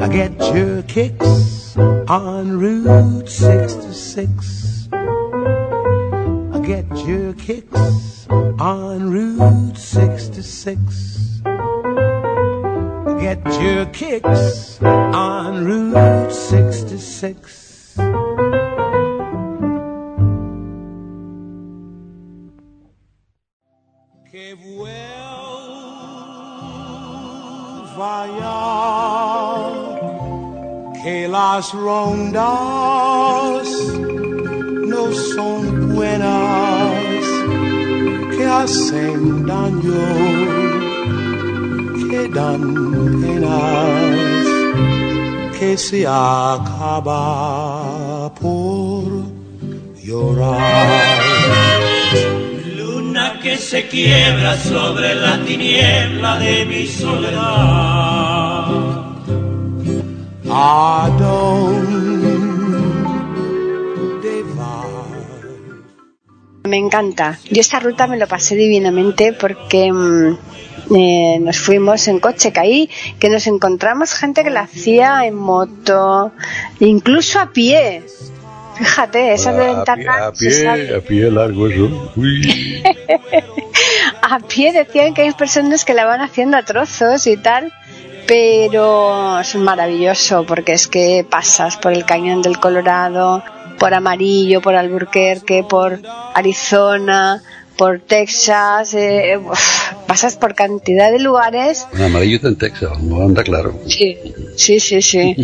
I 0.00 0.08
get 0.08 0.32
your 0.54 0.82
kicks 0.84 1.76
on 1.76 2.58
Route 2.58 3.28
66. 3.28 4.88
Get 6.64 7.06
your 7.06 7.32
kicks 7.34 8.26
on 8.30 9.10
Route 9.10 9.76
66. 9.76 11.40
Get 13.20 13.44
your 13.60 13.86
kicks 13.86 14.82
on 14.82 15.64
Route 15.64 16.32
66. 16.32 17.57
Las 31.58 31.72
rondas 31.72 32.38
no 34.92 35.12
son 35.34 35.92
buenas, 35.92 37.24
que 38.30 38.44
hacen 38.46 39.44
daño, 39.44 40.06
que 42.10 42.22
dan 42.28 42.62
penas, 43.22 44.46
que 45.58 45.76
se 45.76 46.06
acaba 46.06 47.12
por 48.40 49.02
llorar. 50.00 51.18
Luna 52.76 53.40
que 53.42 53.56
se 53.56 53.88
quiebra 53.88 54.56
sobre 54.58 55.16
la 55.16 55.34
tiniebla 55.44 56.38
de 56.38 56.64
mi 56.66 56.86
soledad. 56.86 58.27
Me 66.64 66.76
encanta. 66.76 67.38
Yo 67.50 67.60
esta 67.60 67.80
ruta 67.80 68.06
me 68.06 68.18
lo 68.18 68.26
pasé 68.26 68.54
divinamente 68.56 69.32
porque 69.32 69.92
mm, 69.92 70.38
eh, 70.96 71.38
nos 71.40 71.58
fuimos 71.58 72.08
en 72.08 72.20
coche, 72.20 72.52
caí, 72.52 72.90
que 73.18 73.30
nos 73.30 73.46
encontramos 73.46 74.14
gente 74.14 74.42
que 74.42 74.50
la 74.50 74.62
hacía 74.62 75.24
en 75.26 75.34
moto, 75.34 76.32
incluso 76.80 77.40
a 77.40 77.52
pie. 77.52 78.02
Fíjate, 78.76 79.32
esas 79.32 79.56
de 79.56 79.64
a, 79.64 79.66
pie, 79.66 79.74
ventana. 79.76 80.26
a 80.26 80.32
pie, 80.32 80.96
a 80.96 81.00
pie 81.00 81.30
largo 81.30 81.68
eso. 81.68 82.12
Uy. 82.16 82.82
a 84.22 84.38
pie 84.40 84.72
decían 84.72 85.14
que 85.14 85.22
hay 85.22 85.32
personas 85.32 85.84
que 85.84 85.94
la 85.94 86.04
van 86.04 86.20
haciendo 86.20 86.56
a 86.56 86.64
trozos 86.64 87.26
y 87.26 87.36
tal, 87.36 87.72
pero 88.28 89.40
es 89.40 89.54
maravilloso 89.56 90.44
porque 90.46 90.74
es 90.74 90.86
que 90.86 91.26
pasas 91.28 91.78
por 91.78 91.92
el 91.94 92.04
cañón 92.04 92.42
del 92.42 92.60
Colorado, 92.60 93.42
por 93.78 93.94
Amarillo, 93.94 94.60
por 94.60 94.74
Albuquerque, 94.74 95.64
por 95.68 96.00
Arizona, 96.34 97.42
por 97.78 98.00
Texas, 98.00 98.92
eh, 98.92 99.38
uf, 99.38 99.92
pasas 100.06 100.36
por 100.36 100.54
cantidad 100.54 101.10
de 101.10 101.20
lugares. 101.20 101.86
En 101.94 102.02
amarillo 102.02 102.36
está 102.36 102.48
en 102.48 102.58
Texas, 102.58 103.00
no 103.00 103.22
anda 103.22 103.42
claro. 103.42 103.78
Sí, 103.86 104.18
sí, 104.56 104.78
sí, 104.78 105.00
sí. 105.00 105.36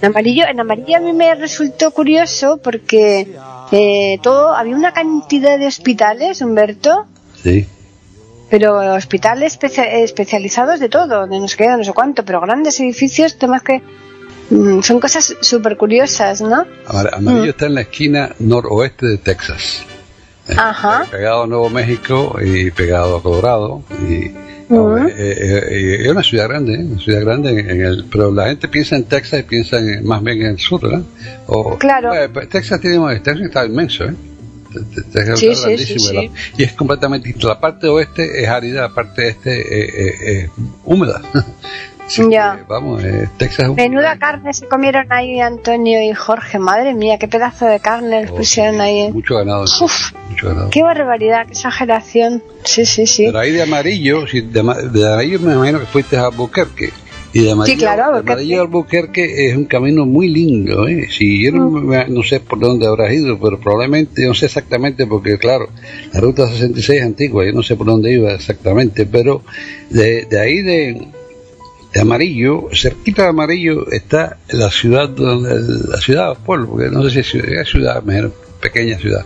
En 0.00 0.06
amarillo, 0.06 0.44
en 0.48 0.58
amarillo 0.58 0.96
a 0.96 1.00
mí 1.00 1.12
me 1.12 1.34
resultó 1.36 1.92
curioso 1.92 2.56
porque 2.56 3.36
eh, 3.70 4.18
todo 4.20 4.52
había 4.52 4.74
una 4.74 4.92
cantidad 4.92 5.58
de 5.58 5.66
hospitales, 5.68 6.42
Humberto, 6.42 7.06
Sí. 7.42 7.66
Pero 8.52 8.76
hospitales 8.94 9.54
especia- 9.54 9.90
especializados 9.90 10.78
de 10.78 10.90
todo, 10.90 11.26
de 11.26 11.40
no 11.40 11.48
sé 11.48 11.56
qué, 11.56 11.70
de 11.70 11.78
no 11.78 11.84
sé 11.84 11.92
cuánto, 11.94 12.22
pero 12.22 12.38
grandes 12.42 12.78
edificios, 12.80 13.38
temas 13.38 13.62
que 13.62 13.80
mm, 14.50 14.82
son 14.82 15.00
cosas 15.00 15.34
súper 15.40 15.78
curiosas, 15.78 16.42
¿no? 16.42 16.66
Amar- 16.86 17.14
Amarillo 17.14 17.48
está 17.50 17.64
en 17.64 17.74
la 17.76 17.80
esquina 17.80 18.34
noroeste 18.40 19.06
de 19.06 19.16
Texas. 19.16 19.84
Eh, 20.50 20.54
Ajá. 20.58 21.06
Pegado 21.10 21.44
a 21.44 21.46
Nuevo 21.46 21.70
México 21.70 22.36
y 22.44 22.70
pegado 22.72 23.16
a 23.16 23.22
Colorado. 23.22 23.84
Y, 24.06 24.32
Ujú. 24.68 24.98
eh, 24.98 25.14
eh, 25.16 25.64
eh, 25.70 26.02
es 26.02 26.08
una 26.10 26.22
ciudad 26.22 26.46
grande, 26.48 26.74
¿eh? 26.74 26.78
una 26.84 27.00
ciudad 27.00 27.20
grande, 27.22 27.58
en, 27.58 27.80
el, 27.80 28.04
pero 28.12 28.30
la 28.32 28.48
gente 28.48 28.68
piensa 28.68 28.96
en 28.96 29.04
Texas 29.04 29.40
y 29.40 29.42
piensa 29.44 29.78
en- 29.78 30.04
más 30.06 30.22
bien 30.22 30.42
en 30.42 30.46
el 30.48 30.58
sur, 30.58 30.82
¿verdad? 30.82 31.02
O, 31.46 31.78
Claro. 31.78 32.12
eh, 32.12 32.28
pues, 32.28 32.50
Texas 32.50 32.82
tiene 32.82 32.98
Texas 33.20 33.46
está 33.46 33.64
inmenso, 33.64 34.04
¿eh? 34.04 34.14
Te- 34.72 35.36
Sí, 35.36 35.54
sí, 35.54 35.98
sí. 35.98 36.30
Y 36.56 36.62
es 36.64 36.72
completamente. 36.72 37.34
La 37.42 37.58
parte 37.60 37.88
oeste 37.88 38.42
es 38.42 38.48
árida, 38.48 38.82
la 38.82 38.88
parte 38.94 39.28
este 39.28 39.60
eh, 39.60 39.90
eh, 40.08 40.14
eh, 40.44 40.48
húmeda. 40.84 41.20
Así 42.06 42.22
que, 42.28 42.30
Ya. 42.32 42.64
vamos, 42.68 43.02
eh, 43.04 43.28
Texas 43.38 43.70
es 43.70 43.74
Menuda 43.76 44.18
carne 44.18 44.52
se 44.52 44.66
comieron 44.66 45.06
ahí 45.10 45.40
Antonio 45.40 46.02
y 46.02 46.12
Jorge, 46.12 46.58
madre 46.58 46.94
mía, 46.94 47.16
qué 47.18 47.28
pedazo 47.28 47.64
de 47.66 47.80
carne 47.80 48.22
les 48.22 48.30
Oh, 48.30 48.36
pusieron 48.36 48.80
ahí. 48.80 49.10
Mucho 49.12 49.36
ganado. 49.36 49.64
Uf. 49.80 50.12
Mucho 50.28 50.48
ganado. 50.48 50.70
Qué 50.70 50.82
barbaridad, 50.82 51.46
qué 51.46 51.52
exageración. 51.52 52.42
Sí, 52.64 52.84
sí, 52.84 53.06
sí. 53.06 53.26
Pero 53.26 53.38
ahí 53.38 53.52
de 53.52 53.62
amarillo, 53.62 54.26
si 54.26 54.40
de, 54.42 54.62
de 54.92 55.12
amarillo 55.12 55.40
me 55.40 55.54
imagino 55.54 55.78
que 55.80 55.86
fuiste 55.86 56.16
a 56.18 56.26
Albuquerque. 56.26 56.92
Y 57.34 57.40
de 57.44 57.50
amarillo, 57.52 57.78
claro, 57.78 58.34
de 58.34 58.54
a 58.58 58.60
Albuquerque 58.62 59.48
es 59.48 59.56
un 59.56 59.64
camino 59.64 60.04
muy 60.04 60.28
lindo. 60.28 60.86
¿eh? 60.86 61.08
Si 61.10 61.44
yo 61.44 61.52
no, 61.52 61.70
me- 61.70 62.06
no 62.08 62.22
sé 62.22 62.40
por 62.40 62.58
dónde 62.60 62.86
habrás 62.86 63.12
ido, 63.14 63.38
pero 63.40 63.58
probablemente, 63.58 64.26
no 64.26 64.34
sé 64.34 64.46
exactamente, 64.46 65.06
porque 65.06 65.38
claro, 65.38 65.68
la 66.12 66.20
ruta 66.20 66.46
66 66.48 67.00
es 67.00 67.06
antigua, 67.06 67.44
yo 67.46 67.52
no 67.52 67.62
sé 67.62 67.74
por 67.76 67.86
dónde 67.86 68.12
iba 68.12 68.32
exactamente, 68.32 69.06
pero 69.06 69.42
de, 69.88 70.26
de 70.26 70.40
ahí 70.40 70.60
de, 70.60 71.06
de 71.94 72.00
amarillo, 72.00 72.68
cerquita 72.72 73.22
de 73.22 73.28
amarillo 73.30 73.90
está 73.90 74.36
la 74.50 74.70
ciudad, 74.70 75.08
donde, 75.08 75.54
la 75.88 75.98
ciudad 75.98 76.36
pueblo, 76.44 76.68
porque 76.68 76.90
no 76.90 77.02
sé 77.04 77.10
si 77.10 77.18
es 77.20 77.26
ciudad, 77.28 77.60
es 77.62 77.68
ciudad, 77.70 78.02
me 78.02 78.12
imagino, 78.18 78.34
pequeña 78.60 78.98
ciudad, 78.98 79.24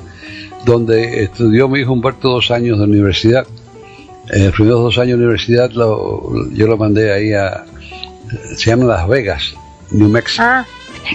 donde 0.64 1.24
estudió 1.24 1.68
mi 1.68 1.80
hijo 1.80 1.92
Humberto 1.92 2.28
dos 2.30 2.50
años 2.52 2.78
de 2.78 2.84
universidad. 2.84 3.46
Eh, 4.32 4.44
los 4.46 4.54
primeros 4.54 4.80
dos 4.80 4.98
años 4.98 5.18
de 5.18 5.24
universidad 5.24 5.70
lo- 5.72 6.50
yo 6.52 6.66
lo 6.66 6.76
mandé 6.76 7.12
ahí 7.12 7.32
a, 7.32 7.64
se 8.56 8.70
llama 8.70 8.84
Las 8.84 9.08
Vegas, 9.08 9.54
New 9.90 10.08
Mexico. 10.08 10.42
Ah, 10.44 10.64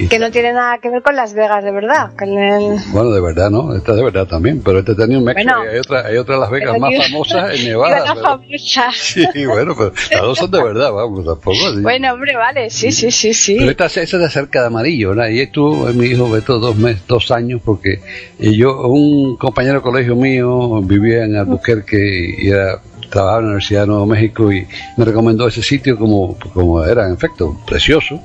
que 0.09 0.19
no 0.19 0.31
tiene 0.31 0.53
nada 0.53 0.77
que 0.77 0.89
ver 0.89 1.01
con 1.01 1.17
Las 1.17 1.33
Vegas, 1.33 1.65
de 1.65 1.71
verdad. 1.71 2.11
Con 2.17 2.29
el... 2.29 2.77
Bueno, 2.93 3.09
de 3.11 3.19
verdad, 3.19 3.49
¿no? 3.49 3.75
Esta 3.75 3.93
de 3.93 4.01
verdad 4.03 4.25
también, 4.25 4.61
pero 4.63 4.79
este 4.79 4.91
está 4.93 5.03
en 5.03 5.09
New 5.09 5.21
Mexico 5.21 5.51
Bueno. 5.53 5.65
y 5.69 5.73
hay 5.73 5.79
otra, 5.79 6.05
hay 6.07 6.15
otra 6.17 6.37
Las 6.37 6.49
Vegas 6.49 6.77
más 6.79 6.89
digo- 6.91 7.03
famosas 7.03 7.59
en 7.59 7.65
Nevada. 7.65 8.15
famosa. 8.15 8.89
Sí, 8.93 9.45
bueno, 9.45 9.75
pero 9.77 9.91
las 10.11 10.21
dos 10.21 10.37
son 10.37 10.49
de 10.51 10.63
verdad, 10.63 10.93
vamos, 10.93 11.25
tampoco 11.25 11.57
así. 11.67 11.81
Bueno, 11.81 12.13
hombre, 12.13 12.35
vale, 12.37 12.69
sí, 12.69 12.91
sí, 12.93 13.11
sí, 13.11 13.33
sí. 13.33 13.55
Pero 13.59 13.71
esta, 13.71 13.85
esa 13.87 13.99
está 14.01 14.29
cerca 14.29 14.61
de 14.61 14.67
amarillo, 14.67 15.09
¿verdad? 15.09 15.27
Y 15.29 15.41
estuvo 15.41 15.89
eh, 15.89 15.93
mi 15.93 16.05
hijo 16.07 16.29
Beto 16.29 16.59
dos 16.59 16.77
meses, 16.77 17.01
dos 17.07 17.29
años, 17.31 17.59
porque 17.65 17.99
eh, 18.39 18.55
yo, 18.55 18.87
un 18.87 19.35
compañero 19.35 19.75
de 19.75 19.81
colegio 19.81 20.15
mío 20.15 20.81
vivía 20.83 21.25
en 21.25 21.35
Albuquerque 21.35 22.35
y 22.37 22.47
era, 22.49 22.79
trabajaba 23.11 23.39
en 23.39 23.43
la 23.45 23.49
Universidad 23.49 23.81
de 23.81 23.87
Nuevo 23.87 24.05
México 24.07 24.51
y 24.51 24.65
me 24.97 25.05
recomendó 25.05 25.47
ese 25.47 25.61
sitio 25.61 25.97
como, 25.97 26.37
como 26.53 26.83
era, 26.83 27.07
en 27.07 27.13
efecto, 27.13 27.55
precioso. 27.67 28.19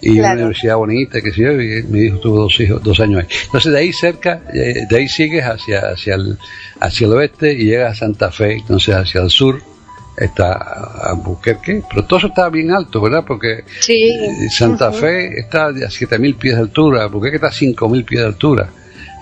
Y 0.00 0.14
Claro. 0.16 0.24
una 0.34 0.42
universidad 0.46 0.76
bonita, 0.76 1.20
que 1.20 1.30
sí, 1.32 1.42
y 1.42 1.82
mi 1.92 2.06
hijo 2.06 2.18
tuvo 2.18 2.38
dos 2.42 2.58
hijos, 2.60 2.82
dos 2.82 2.98
años 3.00 3.20
ahí. 3.22 3.28
Entonces 3.46 3.72
de 3.72 3.78
ahí 3.78 3.92
cerca, 3.92 4.42
eh, 4.52 4.86
de 4.88 4.96
ahí 4.96 5.08
sigues 5.08 5.44
hacia, 5.44 5.80
hacia 5.92 6.14
el, 6.16 6.36
hacia 6.80 7.06
el 7.06 7.12
oeste 7.12 7.52
y 7.52 7.66
llegas 7.66 7.92
a 7.92 8.00
Santa 8.06 8.32
Fe, 8.32 8.54
entonces 8.54 8.94
hacia 8.94 9.20
el 9.20 9.30
sur 9.30 9.62
está 10.16 10.52
Albuquerque, 11.10 11.82
pero 11.88 12.04
todo 12.04 12.18
eso 12.18 12.26
está 12.28 12.48
bien 12.50 12.70
alto, 12.70 13.00
¿verdad? 13.00 13.24
Porque 13.26 13.64
Sí. 13.80 14.10
eh, 14.10 14.48
Santa. 14.50 14.92
Fe 14.92 15.38
está 15.40 15.66
a 15.66 15.70
7.000 15.72 16.36
pies 16.36 16.56
de 16.56 16.60
altura, 16.62 17.02
Albuquerque 17.04 17.36
está 17.36 17.48
a 17.48 17.52
5.000 17.52 18.04
pies 18.04 18.20
de 18.20 18.26
altura. 18.26 18.68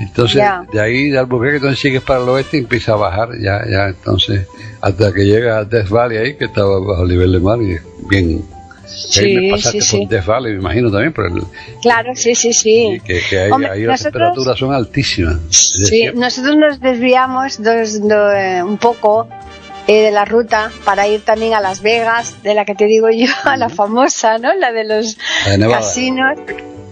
Entonces, 0.00 0.42
de 0.72 0.80
ahí 0.80 1.10
de 1.10 1.18
Albuquerque, 1.18 1.56
entonces 1.56 1.78
sigues 1.78 2.02
para 2.02 2.22
el 2.22 2.28
oeste 2.30 2.56
y 2.56 2.60
empieza 2.60 2.92
a 2.92 2.96
bajar, 2.96 3.28
ya, 3.40 3.62
ya, 3.70 3.86
entonces, 3.88 4.46
hasta 4.80 5.12
que 5.12 5.24
llegas 5.24 5.58
a 5.58 5.64
Death 5.64 5.88
Valley 5.88 6.18
ahí, 6.18 6.34
que 6.36 6.46
estaba 6.46 6.78
bajo 6.80 7.02
el 7.02 7.08
nivel 7.08 7.32
de 7.32 7.40
mar, 7.40 7.58
y 7.60 7.76
bien. 8.08 8.42
que 9.14 9.20
ahí 9.20 9.34
me 9.34 9.40
Sí, 9.42 9.50
pasaste 9.50 9.80
sí, 9.82 9.90
por 9.98 10.00
sí. 10.00 10.06
Death 10.10 10.26
Valley, 10.26 10.52
me 10.54 10.58
imagino 10.60 10.90
también, 10.90 11.12
pero 11.12 11.28
el- 11.28 11.42
Claro, 11.82 12.12
sí, 12.16 12.34
sí, 12.34 12.52
sí. 12.52 13.00
que, 13.04 13.20
que 13.28 13.38
ahí, 13.40 13.50
Hombre, 13.50 13.70
ahí 13.70 13.82
las 13.84 14.02
temperaturas 14.02 14.58
son 14.58 14.72
altísimas. 14.74 15.38
Sí, 15.50 16.08
nosotros 16.14 16.56
nos 16.56 16.80
desviamos 16.80 17.62
dos- 17.62 18.00
do- 18.06 18.32
eh, 18.32 18.62
un 18.62 18.78
poco 18.78 19.28
eh, 19.86 20.02
de 20.02 20.10
la 20.12 20.24
ruta 20.24 20.70
para 20.84 21.08
ir 21.08 21.22
también 21.22 21.54
a 21.54 21.60
Las 21.60 21.82
Vegas, 21.82 22.42
de 22.42 22.54
la 22.54 22.64
que 22.64 22.74
te 22.74 22.84
digo 22.86 23.10
yo, 23.10 23.26
a 23.44 23.56
la 23.56 23.68
famosa, 23.68 24.38
¿no? 24.38 24.54
La 24.54 24.72
de 24.72 24.84
los 24.84 25.16
La 25.46 25.52
de 25.52 25.58
Nevada. 25.58 25.80
casinos, 25.80 26.38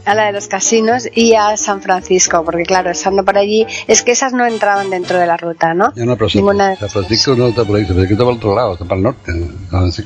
a 0.09 0.14
la 0.14 0.27
de 0.27 0.33
los 0.33 0.49
casinos 0.49 1.09
y 1.14 1.35
a 1.35 1.57
San 1.57 1.83
Francisco, 1.83 2.44
porque 2.44 2.64
claro, 2.64 2.90
estando 2.90 3.25
por 3.25 3.37
allí, 3.38 3.66
es 3.87 4.03
que 4.03 4.12
esas 4.12 4.33
no 4.33 4.47
entraban 4.47 4.90
dentro 4.90 5.18
de 5.18 5.27
la 5.27 5.37
ruta, 5.37 5.75
¿no? 5.75 5.92
Ya 5.94 6.05
no, 6.05 6.16
pero 6.16 6.29
San, 6.29 6.40
Ninguna 6.40 6.71
de- 6.71 6.77
San 6.77 6.88
Francisco 6.88 7.35
no 7.37 7.47
está 7.49 7.64
por 7.64 7.77
ahí, 7.77 7.85
San 7.85 7.94
Francisco 7.97 8.14
está 8.14 8.25
por 8.25 8.33
el 8.33 8.38
otro 8.38 8.55
lado, 8.55 8.73
está 8.73 8.85
para 8.85 8.97
el 8.97 9.03
norte. 9.03 9.33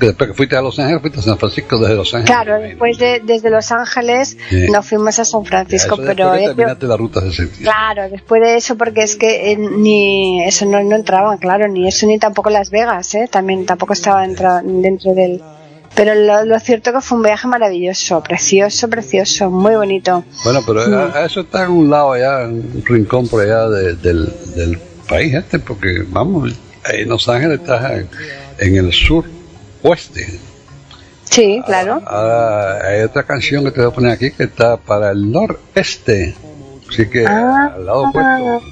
Después 0.01 0.29
que 0.31 0.35
fuiste 0.35 0.57
a 0.57 0.63
Los 0.63 0.79
Ángeles, 0.79 1.01
fuiste 1.01 1.19
a 1.21 1.23
San 1.23 1.39
Francisco 1.39 1.79
desde 1.79 1.95
Los 1.95 2.15
Ángeles. 2.15 2.27
Claro, 2.37 2.61
después 2.61 2.99
de, 2.99 3.21
desde 3.25 3.51
Los 3.51 3.71
Ángeles 3.73 4.37
Sí. 4.51 4.67
nos 4.71 4.87
fuimos 4.87 5.19
a 5.19 5.25
San 5.25 5.43
Ya, 5.45 5.49
Francisco, 5.49 5.95
eso 5.95 6.03
pero 6.07 6.33
terminaste 6.33 6.87
la 6.87 6.97
ruta 6.97 7.21
66. 7.21 7.69
Claro, 7.69 8.09
después 8.11 8.43
de 8.43 8.57
eso, 8.57 8.77
porque 8.77 9.03
es 9.03 9.17
que 9.17 9.53
eh, 9.53 9.57
ni 9.57 10.43
eso 10.45 10.67
no, 10.67 10.83
no 10.83 10.97
entraban, 10.97 11.39
claro, 11.39 11.69
ni 11.69 11.87
eso 11.87 12.07
ni 12.07 12.19
tampoco 12.19 12.51
Las 12.51 12.71
Vegas, 12.71 13.15
¿eh? 13.15 13.29
también 13.31 13.65
tampoco 13.67 13.93
estaba 13.93 14.23
dentro, 14.23 14.61
dentro 14.63 15.15
del. 15.15 15.41
Pero 15.95 16.15
lo, 16.15 16.45
lo 16.45 16.59
cierto 16.61 16.93
que 16.93 17.01
fue 17.01 17.19
un 17.19 17.25
viaje 17.25 17.47
maravilloso, 17.47 18.23
precioso, 18.23 18.89
precioso, 18.89 19.51
muy 19.51 19.75
bonito. 19.75 20.25
Bueno, 20.45 20.61
pero 20.67 20.81
a, 20.81 21.19
a 21.19 21.25
eso 21.27 21.41
está 21.43 21.65
en 21.65 21.71
un 21.73 21.91
lado 21.91 22.13
allá, 22.13 22.43
en 22.45 22.53
un 22.55 22.83
rincón 22.87 23.29
por 23.29 23.43
allá 23.43 23.69
de- 23.69 23.95
del, 23.97 24.33
del 24.57 24.79
país 25.09 25.35
este, 25.35 25.59
porque 25.59 26.03
vamos, 26.09 26.55
en 26.91 27.09
Los 27.09 27.29
Ángeles 27.29 27.61
está 27.61 27.95
en, 27.99 28.09
en 28.59 28.77
el 28.77 28.93
sur 28.93 29.25
oeste. 29.83 30.39
Sí, 31.25 31.63
claro. 31.67 32.01
Ahora 32.07 32.87
hay 32.87 33.03
otra 33.03 33.23
canción 33.25 33.65
que 33.65 33.71
te 33.73 33.81
voy 33.83 33.91
a 33.91 33.95
poner 33.95 34.13
aquí 34.13 34.31
que 34.31 34.45
está 34.45 34.77
para 34.79 35.11
el 35.11 35.31
noreste, 35.31 36.35
así 36.91 37.07
que 37.09 37.27
Ah. 37.27 37.73
al 37.77 37.87
lado 37.87 38.03
opuesto. 38.09 38.63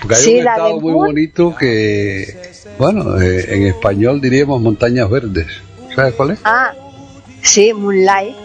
Porque 0.00 0.14
hay 0.14 0.22
Sí, 0.22 0.32
un 0.34 0.38
estado 0.48 0.80
muy 0.80 0.92
bonito 0.92 1.54
que 1.54 2.54
Bueno, 2.78 3.20
eh, 3.20 3.46
en 3.54 3.62
español 3.66 4.20
diríamos 4.20 4.60
montañas 4.60 5.08
verdes. 5.10 5.46
¿Sabes 5.96 6.14
cuál 6.14 6.30
es? 6.30 6.40
Ah, 6.44 6.72
sí, 7.42 7.72
Moonlight. 7.72 8.36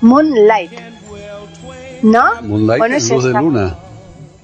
Moonlight. 0.00 0.72
¿No? 2.02 2.42
Moonlight 2.42 2.82
¿O 2.82 2.88
no 2.88 2.94
es 2.96 3.10
luz 3.10 3.24
de 3.24 3.30
esta? 3.30 3.40
luna. 3.40 3.76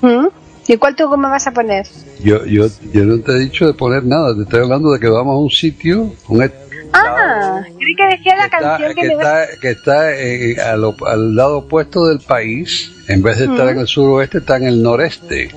¿Mm? 0.02 0.26
¿Y 0.68 0.76
cuál 0.76 0.94
tú 0.96 1.08
me 1.16 1.28
vas 1.28 1.46
a 1.46 1.52
poner? 1.52 1.86
Yo, 2.22 2.44
yo, 2.44 2.66
yo 2.92 3.04
no 3.04 3.18
te 3.20 3.32
he 3.32 3.38
dicho 3.38 3.66
de 3.66 3.74
poner 3.74 4.04
nada, 4.04 4.34
te 4.34 4.42
estoy 4.42 4.60
hablando 4.60 4.92
de 4.92 5.00
que 5.00 5.08
vamos 5.08 5.34
a 5.34 5.38
un 5.38 5.50
sitio, 5.50 6.12
un 6.28 6.50
Ah, 6.92 7.62
creí 7.78 7.94
que 7.94 8.06
decía 8.06 8.36
la 8.36 8.48
que 8.48 8.56
está, 8.56 8.58
canción 8.78 8.94
que, 8.94 9.00
que 9.02 9.06
está, 9.08 9.46
que 9.60 9.70
está 9.70 10.14
eh, 10.16 10.56
a 10.60 10.76
lo- 10.76 10.96
al 11.06 11.34
lado 11.36 11.58
opuesto 11.58 12.06
del 12.06 12.20
país, 12.20 12.90
en 13.08 13.22
vez 13.22 13.38
de 13.38 13.44
estar 13.46 13.68
en 13.68 13.78
el 13.78 13.86
suroeste, 13.86 14.38
está 14.38 14.56
en 14.56 14.64
el 14.64 14.82
noreste. 14.82 15.50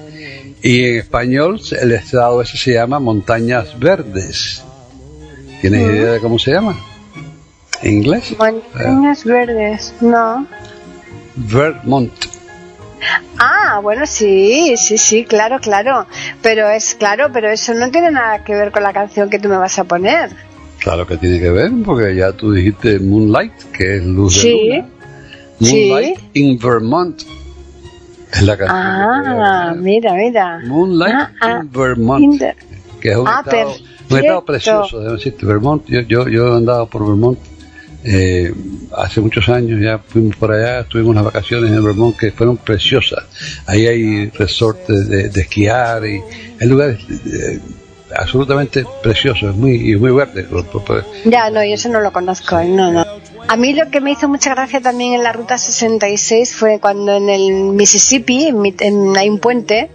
Y 0.61 0.83
en 0.85 0.97
español 0.97 1.61
el 1.79 1.91
estado 1.93 2.41
ese 2.41 2.57
se 2.57 2.73
llama 2.73 2.99
Montañas 2.99 3.79
Verdes. 3.79 4.63
¿Tienes 5.61 5.81
idea 5.81 6.11
de 6.13 6.19
cómo 6.19 6.39
se 6.39 6.51
llama? 6.51 6.75
¿En 7.81 7.93
inglés? 7.97 8.35
Montañas 8.37 9.23
verdes, 9.23 9.93
no. 10.01 10.45
Vermont. 11.35 12.11
Ah, 13.37 13.79
bueno, 13.81 14.05
sí, 14.05 14.75
sí, 14.77 14.97
sí, 14.97 15.23
claro, 15.23 15.59
claro. 15.59 16.05
Pero 16.41 16.69
es 16.69 16.95
claro, 16.95 17.29
pero 17.31 17.49
eso 17.49 17.73
no 17.73 17.89
tiene 17.91 18.11
nada 18.11 18.43
que 18.43 18.53
ver 18.53 18.71
con 18.71 18.83
la 18.83 18.91
canción 18.91 19.29
que 19.29 19.39
tú 19.39 19.47
me 19.47 19.57
vas 19.57 19.79
a 19.79 19.85
poner. 19.85 20.29
Claro 20.79 21.05
que 21.07 21.17
tiene 21.17 21.39
que 21.39 21.49
ver, 21.49 21.71
porque 21.85 22.15
ya 22.15 22.31
tú 22.33 22.51
dijiste 22.51 22.99
Moonlight, 22.99 23.53
que 23.73 23.97
es 23.97 24.03
luz 24.05 24.35
de 24.35 24.41
Sí. 24.41 24.69
luna. 24.73 24.87
Sí. 25.61 25.89
Moonlight 25.89 26.19
in 26.33 26.57
Vermont. 26.59 27.21
Es 28.33 28.41
la 28.43 28.57
canción. 28.57 28.77
Ah, 28.79 29.73
mira, 29.77 30.13
mira. 30.13 30.59
Moonlight 30.65 31.13
Ah, 31.15 31.31
ah, 31.41 31.59
in 31.63 31.71
Vermont. 31.71 32.23
in 32.23 32.37
the- 32.37 32.55
que 32.99 33.09
es 33.11 33.17
un, 33.17 33.27
Ah, 33.27 33.41
estado, 33.45 33.75
un 34.09 34.17
estado 34.17 34.45
precioso, 34.45 34.99
debo 34.99 35.15
decirte. 35.15 35.45
Vermont, 35.45 35.85
yo, 35.87 36.01
yo, 36.01 36.27
yo 36.27 36.53
he 36.53 36.57
andado 36.57 36.87
por 36.87 37.05
Vermont 37.05 37.39
eh, 38.03 38.53
hace 38.95 39.19
muchos 39.21 39.49
años, 39.49 39.79
ya 39.81 39.97
fuimos 39.99 40.35
por 40.37 40.51
allá, 40.53 40.83
tuvimos 40.85 41.11
unas 41.11 41.25
vacaciones 41.25 41.71
en 41.71 41.83
Vermont 41.83 42.15
que 42.17 42.31
fueron 42.31 42.57
preciosas. 42.57 43.25
Ahí 43.65 43.87
hay 43.87 44.29
resortes 44.29 45.09
de, 45.09 45.29
de 45.29 45.41
esquiar 45.41 46.05
y 46.05 46.21
hay 46.61 46.67
lugares 46.67 46.99
eh, 47.09 47.59
absolutamente 48.15 48.85
preciosos, 49.03 49.55
muy, 49.55 49.91
y 49.91 49.95
muy 49.97 50.11
verdes. 50.11 50.45
Ya, 51.25 51.49
no, 51.49 51.63
yo 51.63 51.73
eso 51.73 51.89
no 51.89 51.99
lo 52.01 52.11
conozco, 52.11 52.59
¿eh? 52.59 52.67
no, 52.67 52.91
no. 52.91 53.05
A 53.47 53.55
mí 53.55 53.73
lo 53.73 53.89
que 53.89 53.99
me 53.99 54.11
hizo 54.11 54.27
mucha 54.29 54.51
gracia 54.53 54.79
también 54.79 55.13
en 55.13 55.23
la 55.23 55.33
ruta 55.33 55.57
66 55.57 56.55
fue 56.55 56.79
cuando 56.79 57.15
en 57.15 57.29
el 57.29 57.51
Mississippi, 57.73 58.45
en, 58.47 58.63
en- 58.79 59.17
hay 59.17 59.27
un 59.29 59.39
puente, 59.39 59.89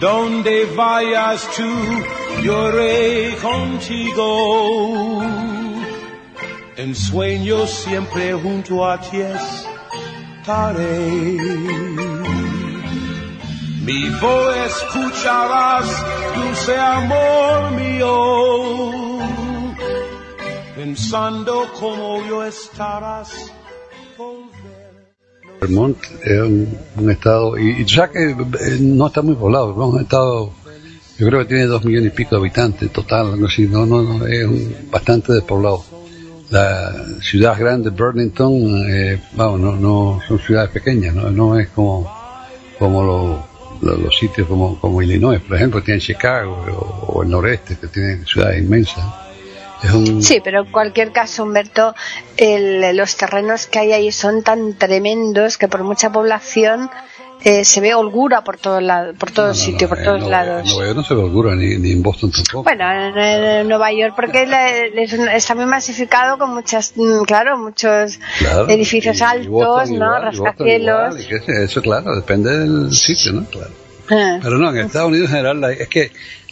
¿A 0.00 0.06
dónde 0.06 0.64
vayas 0.74 1.46
tú? 1.54 1.62
Iré 2.42 3.36
contigo. 3.36 5.22
En 6.78 6.94
sueños 6.94 7.68
siempre 7.68 8.32
junto 8.32 8.82
a 8.82 8.98
ti 8.98 9.18
estaré. 10.40 11.36
Mi 13.82 14.08
voz 14.22 14.56
escucharás, 14.56 15.86
dulce 16.34 16.78
amor 16.78 17.72
mío. 17.72 19.18
Pensando 20.76 21.70
como 21.78 22.24
yo 22.26 22.42
estarás. 22.42 23.52
Vermont 25.60 25.96
es 26.24 26.40
un, 26.40 27.10
estado, 27.10 27.58
y, 27.58 27.82
y 27.82 27.88
sabes 27.88 28.10
que 28.12 28.30
eh, 28.30 28.78
no 28.80 29.08
está 29.08 29.20
muy 29.22 29.34
poblado, 29.34 29.70
es 29.72 29.94
un 29.94 30.00
estado, 30.00 30.52
yo 31.18 31.26
creo 31.26 31.40
que 31.40 31.44
tiene 31.46 31.66
dos 31.66 31.84
millones 31.84 32.12
y 32.12 32.16
pico 32.16 32.36
de 32.36 32.40
habitantes 32.40 32.90
total, 32.90 33.32
algo 33.34 33.46
así, 33.46 33.66
no, 33.66 33.84
no, 33.84 34.02
no, 34.02 34.26
es 34.26 34.46
un- 34.46 34.74
bastante 34.90 35.32
despoblado. 35.34 35.84
La 36.50 36.92
ciudad 37.20 37.56
grande, 37.58 37.90
Burlington, 37.90 38.84
eh, 38.88 39.20
vamos, 39.34 39.60
no, 39.60 39.76
no 39.76 40.20
son 40.26 40.38
ciudades 40.40 40.70
pequeñas, 40.70 41.14
no, 41.14 41.58
es 41.58 41.68
como, 41.68 42.10
como 42.78 43.02
lo- 43.04 43.44
lo- 43.82 43.96
los 43.98 44.16
sitios 44.18 44.48
como, 44.48 44.80
como 44.80 45.00
Illinois, 45.02 45.40
por 45.40 45.56
ejemplo, 45.56 45.82
tienen 45.82 46.00
Chicago 46.00 46.56
o, 47.06 47.22
el 47.22 47.28
noreste, 47.28 47.76
que 47.76 47.86
tienen 47.88 48.24
ciudades 48.26 48.62
inmensas. 48.62 49.04
Un, 49.94 50.22
Sí, 50.22 50.40
pero 50.42 50.62
en 50.64 50.70
cualquier 50.72 51.12
caso, 51.12 51.42
Humberto, 51.44 51.94
el- 52.36 52.96
los 52.96 53.16
terrenos 53.16 53.66
que 53.66 53.78
hay 53.78 53.92
ahí 53.92 54.12
son 54.12 54.42
tan 54.42 54.74
tremendos 54.74 55.56
que 55.58 55.68
por 55.68 55.82
mucha 55.84 56.10
población 56.12 56.90
eh, 57.42 57.64
se 57.64 57.80
ve 57.80 57.94
holgura 57.94 58.44
por 58.44 58.58
todos 58.58 58.82
lados, 58.82 59.16
por 59.18 59.30
todos 59.30 59.56
no, 59.56 59.62
no, 59.62 59.66
sitios, 59.70 59.88
por 59.88 59.98
en 60.00 60.04
todos 60.04 60.28
lados. 60.28 60.60
En 60.68 60.68
Nueva 60.76 60.84
York 60.88 60.96
no 60.98 61.04
se 61.04 61.14
ve 61.14 61.20
holgura, 61.22 61.54
ni, 61.54 61.78
ni 61.78 61.92
en 61.92 62.02
Boston 62.02 62.30
tampoco. 62.30 62.64
Bueno, 62.64 62.92
en, 62.92 63.16
en 63.16 63.68
Nueva 63.68 63.90
York, 63.92 64.12
porque 64.14 64.44
la- 64.46 64.68
es 64.76 65.12
está 65.14 65.54
muy 65.54 65.64
masificado 65.64 66.36
con 66.36 66.52
muchas, 66.52 66.92
mm, 66.96 67.22
claro, 67.22 67.56
muchos 67.56 68.18
Claro, 68.40 68.68
edificios 68.68 69.16
y- 69.16 69.20
y 69.20 69.22
altos, 69.22 69.48
Boston 69.48 69.98
¿no? 69.98 70.04
igual, 70.04 70.20
y 70.20 70.24
Boston 70.26 70.44
Rascacielos. 70.44 71.20
igual, 71.30 71.42
y 71.58 71.62
Eso, 71.64 71.80
claro, 71.80 72.14
depende 72.16 72.58
del 72.58 72.92
sitio, 72.92 73.32
¿no? 73.32 73.44
Claro. 73.46 73.70
Ah. 74.10 74.38
Pero 74.42 74.58
no, 74.58 74.68
en 74.70 74.76
Estados 74.78 75.08
Unidos 75.08 75.30
en 75.30 75.36
general, 75.36 75.60
la- 75.62 75.72
es 75.72 75.88
que 75.88 76.02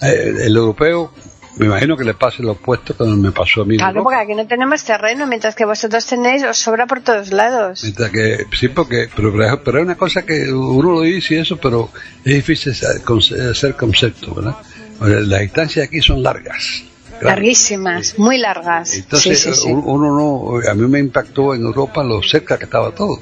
eh, 0.00 0.34
el 0.46 0.56
europeo, 0.56 1.12
me 1.58 1.66
imagino 1.66 1.96
que 1.96 2.04
le 2.04 2.14
pase 2.14 2.42
lo 2.42 2.52
opuesto 2.52 2.96
como 2.96 3.16
me 3.16 3.32
pasó 3.32 3.62
a 3.62 3.64
mí. 3.64 3.76
Claro, 3.76 4.02
porque 4.02 4.18
aquí 4.18 4.34
no 4.34 4.46
tenemos 4.46 4.84
terreno, 4.84 5.26
mientras 5.26 5.54
que 5.54 5.64
vosotros 5.64 6.06
tenéis, 6.06 6.44
os 6.44 6.56
sobra 6.56 6.86
por 6.86 7.00
todos 7.00 7.32
lados. 7.32 7.82
Mientras 7.82 8.10
que, 8.10 8.46
sí, 8.56 8.68
porque, 8.68 9.08
pero, 9.14 9.32
pero, 9.64 9.78
es 9.78 9.84
una 9.84 9.96
cosa 9.96 10.24
que 10.24 10.52
uno 10.52 10.92
lo 10.92 11.00
dice 11.02 11.34
y 11.34 11.38
eso, 11.38 11.56
pero 11.56 11.90
es 12.24 12.34
difícil 12.34 12.72
hacer 12.72 13.74
concepto, 13.74 14.34
¿verdad? 14.34 14.56
Las 15.00 15.40
distancias 15.40 15.86
aquí 15.86 16.00
son 16.00 16.22
largas. 16.22 16.84
Larguísimas, 17.20 18.18
muy 18.18 18.38
largas. 18.38 18.94
Entonces, 18.94 19.40
sí, 19.40 19.52
sí, 19.52 19.60
sí. 19.62 19.68
uno 19.68 19.82
uno 19.86 20.60
no, 20.60 20.70
a 20.70 20.74
mí 20.74 20.86
me 20.86 21.00
impactó 21.00 21.54
en 21.54 21.62
Europa 21.62 22.02
lo 22.04 22.22
cerca 22.22 22.58
que 22.58 22.64
estaba 22.64 22.92
todo. 22.92 23.18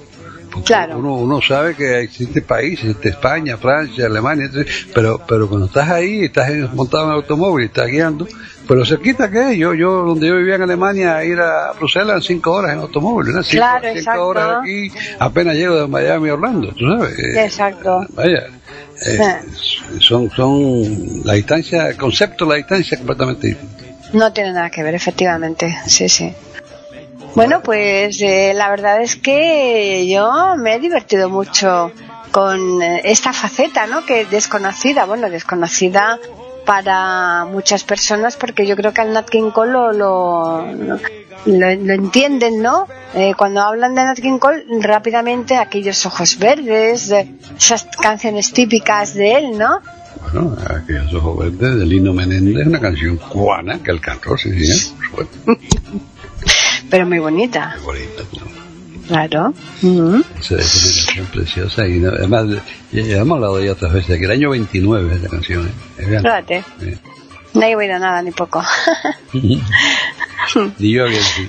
Porque 0.57 0.67
Claro. 0.67 0.99
Uno, 0.99 1.15
uno 1.17 1.41
sabe 1.43 1.75
que 1.75 2.01
existe 2.01 2.43
países, 2.43 2.87
existe 2.87 3.11
España, 3.11 3.57
Francia, 3.57 4.07
Alemania, 4.07 4.51
pero, 4.95 5.21
pero 5.27 5.49
cuando 5.49 5.67
estás 5.67 5.89
ahí, 5.91 6.25
estás 6.25 6.51
montado 6.75 7.05
en 7.05 7.11
el 7.11 7.17
automóvil, 7.17 7.67
estás 7.67 7.87
guiando, 7.89 8.27
pero 8.67 8.85
cerquita 8.85 9.31
que 9.31 9.57
yo, 9.57 9.75
yo, 9.75 10.03
donde 10.03 10.27
yo 10.29 10.37
vivía 10.37 10.57
en 10.57 10.63
Alemania, 10.63 11.23
ir 11.25 11.39
a 11.39 11.73
Bruselas 11.73 12.17
en 12.17 12.23
cinco 12.23 12.53
horas 12.53 12.73
en 12.73 12.81
automóvil, 12.81 13.35
¿no? 13.35 13.43
Cinco, 13.43 13.61
Claro, 13.61 13.85
cinco 13.85 13.99
exacto. 13.99 14.27
horas 14.27 14.59
aquí, 14.63 14.91
apenas 15.19 15.55
llego 15.55 15.77
de 15.83 15.87
Miami 15.87 16.29
a 16.31 16.35
Orlando, 16.35 16.73
tú 16.73 16.87
sabes. 16.89 17.19
Eh, 17.19 17.45
Exacto. 17.45 18.07
Vaya, 18.15 18.47
eh, 19.07 19.19
son, 20.01 20.31
son, 20.31 21.23
la 21.25 21.35
distancia, 21.35 21.89
el 21.89 21.97
concepto 21.97 22.45
de 22.47 22.51
la 22.51 22.57
distancia 22.57 22.95
es 22.95 22.99
completamente 22.99 23.49
distinto. 23.49 23.85
No 24.15 24.33
tiene 24.33 24.53
nada 24.53 24.71
que 24.71 24.83
ver, 24.83 24.95
efectivamente. 24.95 25.77
Sí, 25.87 26.09
sí. 26.09 26.33
Bueno, 27.37 27.61
pues 27.63 28.19
eh, 28.23 28.55
la 28.55 28.71
verdad 28.71 29.03
es 29.03 29.15
que 29.15 30.09
yo 30.09 30.57
me 30.57 30.75
he 30.75 30.81
divertido 30.81 31.29
mucho 31.29 31.93
con 32.31 32.81
eh, 32.81 33.03
esta 33.05 33.35
faceta, 33.35 33.87
¿no? 33.87 34.07
Que 34.07 34.25
desconocida, 34.25 35.05
bueno, 35.05 35.29
desconocida 35.29 36.19
para 36.65 37.45
muchas 37.45 37.85
personas 37.85 38.37
porque 38.37 38.67
yo 38.67 38.75
creo 38.75 38.95
que 38.95 39.03
al 39.03 39.13
Nat 39.13 39.29
King 39.29 39.51
Cole 39.51 39.71
lo, 39.71 39.93
lo, 39.93 40.67
lo, 40.67 40.97
lo 41.45 41.93
entienden, 41.93 42.63
¿no? 42.63 42.89
Eh, 43.15 43.35
cuando 43.37 43.61
hablan 43.61 43.95
de 43.95 44.05
Nat 44.05 44.19
King 44.19 44.39
Cole, 44.39 44.65
rápidamente 44.81 45.57
aquellos 45.57 46.07
ojos 46.07 46.39
verdes, 46.39 47.09
de 47.09 47.35
esas 47.59 47.87
canciones 48.01 48.51
típicas 48.51 49.13
de 49.13 49.35
él, 49.35 49.59
¿no? 49.59 49.83
Bueno, 50.33 50.57
aquellos 50.71 51.13
ojos 51.13 51.37
verdes 51.59 51.81
de 51.81 51.85
Lino 51.85 52.15
Menéndez, 52.15 52.67
una 52.67 52.81
canción 52.81 53.19
cubana 53.19 53.79
que 53.83 53.91
él 53.91 54.01
cantó, 54.01 54.39
sí, 54.39 54.59
sí, 54.59 54.95
supuesto. 55.05 55.37
Pero 56.91 57.07
muy 57.07 57.19
bonita, 57.19 57.75
Qué 57.79 57.85
bonita, 57.85 58.23
claro. 59.09 59.55
Ujú. 59.83 60.25
Esa 60.39 60.57
es 60.57 60.75
una 60.75 61.05
canción 61.07 61.27
preciosa 61.27 61.87
y 61.87 62.05
además, 62.05 62.47
ya, 62.93 63.03
ya 63.03 63.17
hemos 63.19 63.37
hablado 63.37 63.59
ella 63.61 63.73
otras 63.73 63.93
veces, 63.93 64.19
que 64.19 64.25
el 64.25 64.31
año 64.31 64.51
29 64.51 65.15
es 65.15 65.23
la 65.23 65.29
canción, 65.29 65.67
¿eh? 65.69 65.73
Fíjate. 66.05 66.65
Sí. 66.81 66.95
No 67.55 67.63
he 67.63 67.75
oído 67.77 67.99
nada 67.99 68.21
ni 68.23 68.31
poco. 68.33 68.63
Ni 70.79 70.93
yo 70.93 71.07
que 71.07 71.21
sí. 71.21 71.49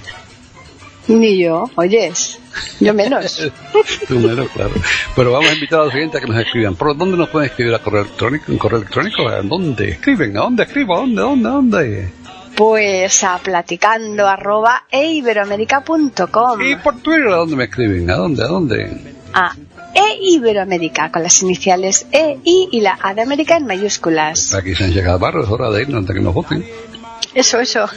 ni 1.08 1.38
yo, 1.42 1.70
oyes. 1.76 2.40
Yo 2.80 2.94
menos. 2.94 3.50
Tú 4.08 4.20
menos, 4.20 4.50
claro. 4.50 4.72
Pero 5.16 5.32
vamos 5.32 5.50
a 5.50 5.54
invitar 5.54 5.82
a 5.82 5.86
los 5.86 5.94
oyentes 5.94 6.20
a 6.22 6.26
que 6.26 6.32
nos 6.32 6.42
escriban. 6.42 6.76
¿Por 6.76 6.98
dónde 6.98 7.16
nos 7.16 7.30
pueden 7.30 7.50
escribir 7.50 7.74
a 7.76 7.80
correo 7.80 8.02
electrónico? 8.02 8.52
¿En 8.52 8.58
correo 8.58 8.80
electrónico? 8.80 9.28
¿A 9.28 9.42
dónde 9.44 9.92
escriben? 9.92 10.36
¿A 10.38 10.42
dónde 10.42 10.64
escribo? 10.64 10.96
¿A 10.96 11.00
dónde? 11.02 11.22
¿A 11.22 11.26
dónde? 11.26 11.48
¿A 11.48 11.52
dónde? 11.52 12.10
Pues 12.58 13.24
a 13.24 13.38
platicando 13.38 14.28
arroba 14.28 14.86
eiberoamerica.com 14.90 16.62
¿Y 16.62 16.76
por 16.78 17.00
Twitter 17.02 17.28
a 17.28 17.36
dónde 17.36 17.56
me 17.56 17.66
escriben? 17.66 18.10
¿A 18.10 18.16
dónde? 18.16 18.44
¿A 18.44 18.48
dónde? 18.48 19.16
a 19.34 19.54
eiberoamerica 19.94 21.12
con 21.12 21.22
las 21.22 21.42
iniciales 21.44 22.08
E, 22.12 22.40
I 22.44 22.70
y 22.72 22.82
la 22.82 22.98
A 23.02 23.14
de 23.14 23.22
América 23.22 23.58
en 23.58 23.68
mayúsculas. 23.68 24.56
Aquí 24.56 24.76
se 24.76 24.86
han 24.86 24.92
llegado 24.92 25.20
barros, 25.20 25.46
es 25.46 25.52
hora 25.52 25.70
de 25.70 25.84
irnos 25.84 26.00
antes 26.00 26.16
que 26.16 26.22
nos 26.22 26.34
voten. 26.34 26.66
Eso, 27.36 27.60
eso. 27.60 27.88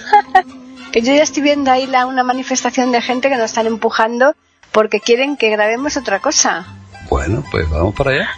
que 0.93 1.01
yo 1.01 1.15
ya 1.15 1.23
estoy 1.23 1.43
viendo 1.43 1.71
ahí 1.71 1.87
la, 1.87 2.07
una 2.07 2.23
manifestación 2.23 2.93
de 2.93 3.01
gente 3.01 3.29
que 3.29 3.37
nos 3.37 3.47
están 3.47 3.67
empujando 3.67 4.35
porque 4.73 5.01
quieren 5.01 5.37
que 5.37 5.49
grabemos 5.49 5.97
otra 5.97 6.21
cosa. 6.21 6.67
Bueno, 7.09 7.43
pues 7.51 7.69
vamos 7.71 7.95
para 7.95 8.11
allá. 8.11 8.29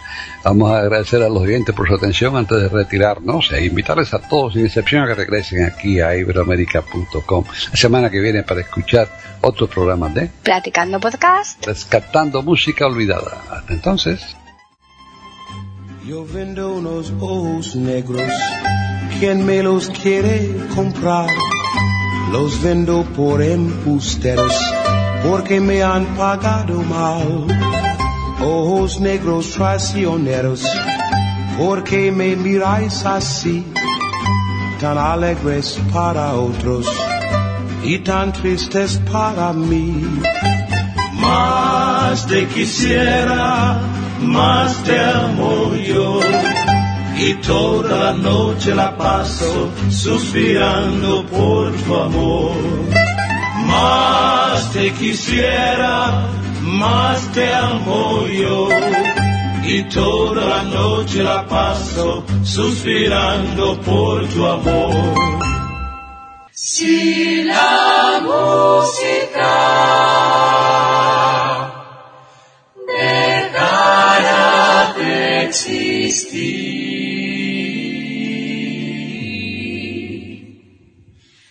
Vamos 0.43 0.71
a 0.71 0.79
agradecer 0.79 1.23
a 1.23 1.29
los 1.29 1.41
oyentes 1.41 1.73
por 1.73 1.87
su 1.87 1.95
atención 1.95 2.35
antes 2.35 2.61
de 2.61 2.67
retirarnos 2.67 3.51
e 3.53 3.65
invitarles 3.65 4.13
a 4.13 4.19
todos, 4.19 4.53
sin 4.53 4.65
excepción, 4.65 5.03
a 5.03 5.07
que 5.07 5.15
regresen 5.15 5.63
aquí 5.63 6.01
a 6.01 6.15
iberoamerica.com 6.15 7.45
la 7.71 7.77
semana 7.77 8.09
que 8.09 8.19
viene 8.19 8.43
para 8.43 8.59
escuchar 8.59 9.07
otro 9.41 9.67
programa 9.67 10.09
de 10.09 10.29
Platicando 10.43 10.99
podcast. 10.99 11.65
Rescatando 11.65 12.43
Música 12.43 12.85
Olvidada. 12.85 13.41
Hasta 13.49 13.73
entonces. 13.73 14.35
Yo 16.05 16.25
vendo 16.25 16.73
unos 16.73 17.13
ojos 17.21 17.77
negros, 17.77 18.29
quien 19.19 19.45
me 19.45 19.63
los 19.63 19.89
quiere 19.89 20.51
comprar? 20.75 21.29
Los 22.33 22.61
vendo 22.61 23.05
por 23.15 23.41
embusteros, 23.41 24.53
porque 25.23 25.61
me 25.61 25.81
han 25.81 26.05
pagado 26.17 26.81
mal. 26.83 27.82
Ojos 28.45 28.99
negros 28.99 29.51
traicioneros, 29.51 30.63
porque 31.57 32.11
me 32.11 32.35
miráis 32.35 33.05
así, 33.05 33.65
tan 34.81 34.97
alegres 34.97 35.79
para 35.93 36.33
otros 36.33 36.85
y 37.83 37.99
tan 37.99 38.33
tristes 38.33 38.99
para 39.11 39.53
mí. 39.53 40.03
Más 41.21 42.27
te 42.27 42.45
quisiera, 42.47 43.79
más 44.21 44.83
te 44.83 44.99
amo 44.99 45.73
yo. 45.75 46.19
Y 47.15 47.35
toda 47.35 48.05
la 48.05 48.13
noche 48.13 48.75
la 48.75 48.97
paso 48.97 49.69
suspirando 49.89 51.25
por 51.27 51.71
tu 51.71 51.95
amor. 51.95 52.55
Más 53.67 54.71
te 54.71 54.91
quisiera, 54.91 56.27
más 56.63 57.31
te 57.31 57.53
amo 57.53 58.25
yo. 58.27 58.69
Y 59.65 59.83
toda 59.83 60.45
la 60.45 60.63
noche 60.63 61.23
la 61.23 61.45
paso 61.47 62.25
suspirando 62.43 63.79
por 63.81 64.27
tu 64.29 64.45
amor. 64.45 65.13
Si 66.51 67.43
la 67.43 68.19
música 68.21 69.53
dejara 72.87 74.43
de 74.97 75.43
existir, 75.45 76.73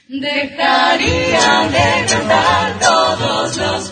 dejarían 0.08 1.72
de 1.72 2.06
cantar 2.08 2.78
todos 2.80 3.56
los. 3.56 3.91